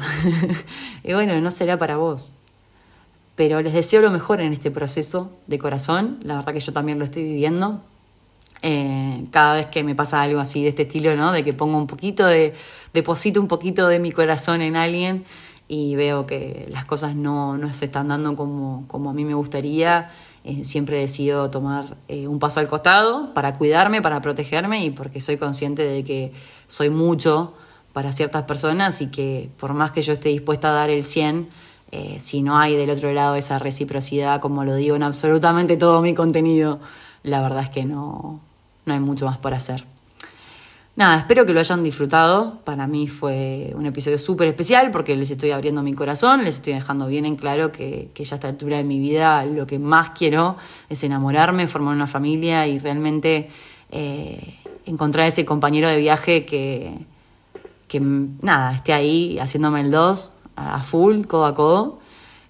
y 1.04 1.12
bueno, 1.12 1.40
no 1.40 1.50
será 1.50 1.78
para 1.78 1.96
vos 1.96 2.34
pero 3.36 3.60
les 3.62 3.72
deseo 3.72 4.02
lo 4.02 4.10
mejor 4.10 4.40
en 4.40 4.52
este 4.52 4.70
proceso 4.70 5.30
de 5.46 5.58
corazón. 5.58 6.18
La 6.22 6.36
verdad 6.36 6.52
que 6.52 6.60
yo 6.60 6.72
también 6.72 6.98
lo 6.98 7.04
estoy 7.04 7.24
viviendo. 7.24 7.82
Eh, 8.62 9.24
cada 9.30 9.54
vez 9.54 9.66
que 9.66 9.82
me 9.82 9.94
pasa 9.94 10.20
algo 10.20 10.40
así 10.40 10.62
de 10.62 10.68
este 10.70 10.82
estilo, 10.82 11.16
¿no? 11.16 11.32
De 11.32 11.44
que 11.44 11.52
pongo 11.52 11.78
un 11.78 11.86
poquito 11.86 12.26
de, 12.26 12.54
deposito 12.92 13.40
un 13.40 13.48
poquito 13.48 13.88
de 13.88 13.98
mi 13.98 14.12
corazón 14.12 14.60
en 14.60 14.76
alguien 14.76 15.24
y 15.66 15.94
veo 15.94 16.26
que 16.26 16.66
las 16.68 16.84
cosas 16.84 17.14
no, 17.14 17.56
no 17.56 17.72
se 17.72 17.86
están 17.86 18.08
dando 18.08 18.34
como, 18.36 18.84
como 18.88 19.10
a 19.10 19.14
mí 19.14 19.24
me 19.24 19.34
gustaría. 19.34 20.10
Eh, 20.42 20.64
siempre 20.64 20.98
decido 20.98 21.50
tomar 21.50 21.98
eh, 22.08 22.26
un 22.26 22.38
paso 22.38 22.60
al 22.60 22.68
costado 22.68 23.34
para 23.34 23.58
cuidarme, 23.58 24.00
para 24.00 24.22
protegerme 24.22 24.82
y 24.82 24.90
porque 24.90 25.20
soy 25.20 25.36
consciente 25.36 25.82
de 25.82 26.02
que 26.02 26.32
soy 26.66 26.88
mucho 26.88 27.52
para 27.92 28.12
ciertas 28.12 28.44
personas 28.44 29.02
y 29.02 29.10
que 29.10 29.50
por 29.58 29.74
más 29.74 29.90
que 29.90 30.00
yo 30.00 30.14
esté 30.14 30.30
dispuesta 30.30 30.70
a 30.70 30.72
dar 30.72 30.88
el 30.88 31.04
100, 31.04 31.50
eh, 31.92 32.18
si 32.20 32.42
no 32.42 32.58
hay 32.58 32.76
del 32.76 32.90
otro 32.90 33.12
lado 33.12 33.34
esa 33.34 33.58
reciprocidad, 33.58 34.40
como 34.40 34.64
lo 34.64 34.76
digo 34.76 34.96
en 34.96 35.02
absolutamente 35.02 35.76
todo 35.76 36.02
mi 36.02 36.14
contenido, 36.14 36.80
la 37.22 37.40
verdad 37.40 37.64
es 37.64 37.70
que 37.70 37.84
no, 37.84 38.40
no 38.86 38.92
hay 38.94 39.00
mucho 39.00 39.26
más 39.26 39.38
por 39.38 39.54
hacer. 39.54 39.84
Nada, 40.96 41.16
espero 41.18 41.46
que 41.46 41.52
lo 41.52 41.60
hayan 41.60 41.82
disfrutado. 41.82 42.58
Para 42.64 42.86
mí 42.86 43.06
fue 43.06 43.72
un 43.74 43.86
episodio 43.86 44.18
súper 44.18 44.48
especial 44.48 44.90
porque 44.90 45.16
les 45.16 45.30
estoy 45.30 45.50
abriendo 45.50 45.82
mi 45.82 45.94
corazón, 45.94 46.44
les 46.44 46.56
estoy 46.56 46.74
dejando 46.74 47.06
bien 47.06 47.24
en 47.24 47.36
claro 47.36 47.72
que, 47.72 48.10
que 48.12 48.24
ya 48.24 48.34
a 48.34 48.36
esta 48.36 48.48
altura 48.48 48.76
de 48.76 48.84
mi 48.84 48.98
vida 48.98 49.44
lo 49.46 49.66
que 49.66 49.78
más 49.78 50.10
quiero 50.10 50.56
es 50.88 51.02
enamorarme, 51.02 51.66
formar 51.68 51.94
una 51.94 52.06
familia 52.06 52.66
y 52.66 52.78
realmente 52.78 53.48
eh, 53.90 54.58
encontrar 54.84 55.26
ese 55.26 55.44
compañero 55.44 55.88
de 55.88 55.98
viaje 55.98 56.44
que, 56.44 56.98
que, 57.88 58.00
nada, 58.00 58.74
esté 58.74 58.92
ahí 58.92 59.38
haciéndome 59.38 59.80
el 59.80 59.90
dos 59.90 60.32
a 60.60 60.82
full, 60.82 61.26
codo 61.26 61.46
a 61.46 61.54
codo. 61.54 61.98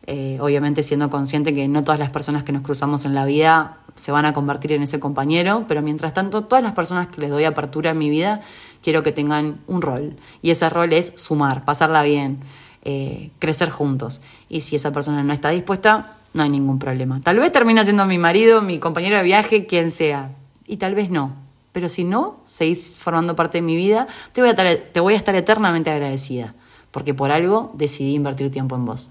Eh, 0.06 0.38
obviamente 0.40 0.82
siendo 0.82 1.10
consciente 1.10 1.54
que 1.54 1.68
no 1.68 1.84
todas 1.84 2.00
las 2.00 2.10
personas 2.10 2.42
que 2.42 2.52
nos 2.52 2.62
cruzamos 2.62 3.04
en 3.04 3.14
la 3.14 3.26
vida 3.26 3.76
se 3.94 4.10
van 4.10 4.24
a 4.24 4.32
convertir 4.32 4.72
en 4.72 4.82
ese 4.82 4.98
compañero, 4.98 5.66
pero 5.68 5.82
mientras 5.82 6.14
tanto 6.14 6.42
todas 6.44 6.64
las 6.64 6.74
personas 6.74 7.06
que 7.06 7.20
les 7.20 7.30
doy 7.30 7.44
apertura 7.44 7.90
en 7.90 7.98
mi 7.98 8.08
vida 8.10 8.40
quiero 8.82 9.02
que 9.02 9.12
tengan 9.12 9.60
un 9.66 9.82
rol. 9.82 10.16
Y 10.42 10.50
ese 10.50 10.68
rol 10.68 10.92
es 10.94 11.12
sumar, 11.16 11.64
pasarla 11.64 12.02
bien, 12.02 12.40
eh, 12.82 13.30
crecer 13.38 13.70
juntos. 13.70 14.20
Y 14.48 14.62
si 14.62 14.74
esa 14.74 14.90
persona 14.90 15.22
no 15.22 15.32
está 15.32 15.50
dispuesta 15.50 16.16
no 16.32 16.42
hay 16.44 16.48
ningún 16.48 16.78
problema. 16.78 17.20
Tal 17.20 17.38
vez 17.38 17.52
termine 17.52 17.84
siendo 17.84 18.06
mi 18.06 18.16
marido, 18.16 18.62
mi 18.62 18.78
compañero 18.78 19.16
de 19.16 19.22
viaje, 19.22 19.66
quien 19.66 19.90
sea. 19.90 20.32
Y 20.66 20.78
tal 20.78 20.94
vez 20.94 21.10
no, 21.10 21.34
pero 21.72 21.88
si 21.88 22.04
no, 22.04 22.40
seguís 22.44 22.96
formando 22.96 23.36
parte 23.36 23.58
de 23.58 23.62
mi 23.62 23.76
vida, 23.76 24.06
te 24.32 24.40
voy 24.40 24.50
a 24.50 24.54
te 24.54 25.00
voy 25.00 25.14
a 25.14 25.16
estar 25.16 25.34
eternamente 25.34 25.90
agradecida 25.90 26.54
porque 26.90 27.14
por 27.14 27.30
algo 27.30 27.70
decidí 27.74 28.14
invertir 28.14 28.50
tiempo 28.50 28.76
en 28.76 28.84
vos. 28.84 29.10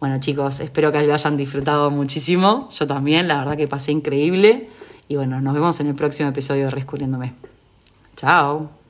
Bueno 0.00 0.20
chicos, 0.20 0.60
espero 0.60 0.92
que 0.92 1.02
lo 1.06 1.14
hayan 1.14 1.36
disfrutado 1.36 1.90
muchísimo. 1.90 2.68
Yo 2.70 2.86
también, 2.86 3.26
la 3.28 3.38
verdad 3.38 3.56
que 3.56 3.68
pasé 3.68 3.92
increíble. 3.92 4.68
Y 5.08 5.16
bueno, 5.16 5.40
nos 5.40 5.54
vemos 5.54 5.80
en 5.80 5.88
el 5.88 5.94
próximo 5.94 6.28
episodio 6.28 6.66
de 6.66 6.70
Rescubriéndome. 6.70 7.34
Chao. 8.16 8.83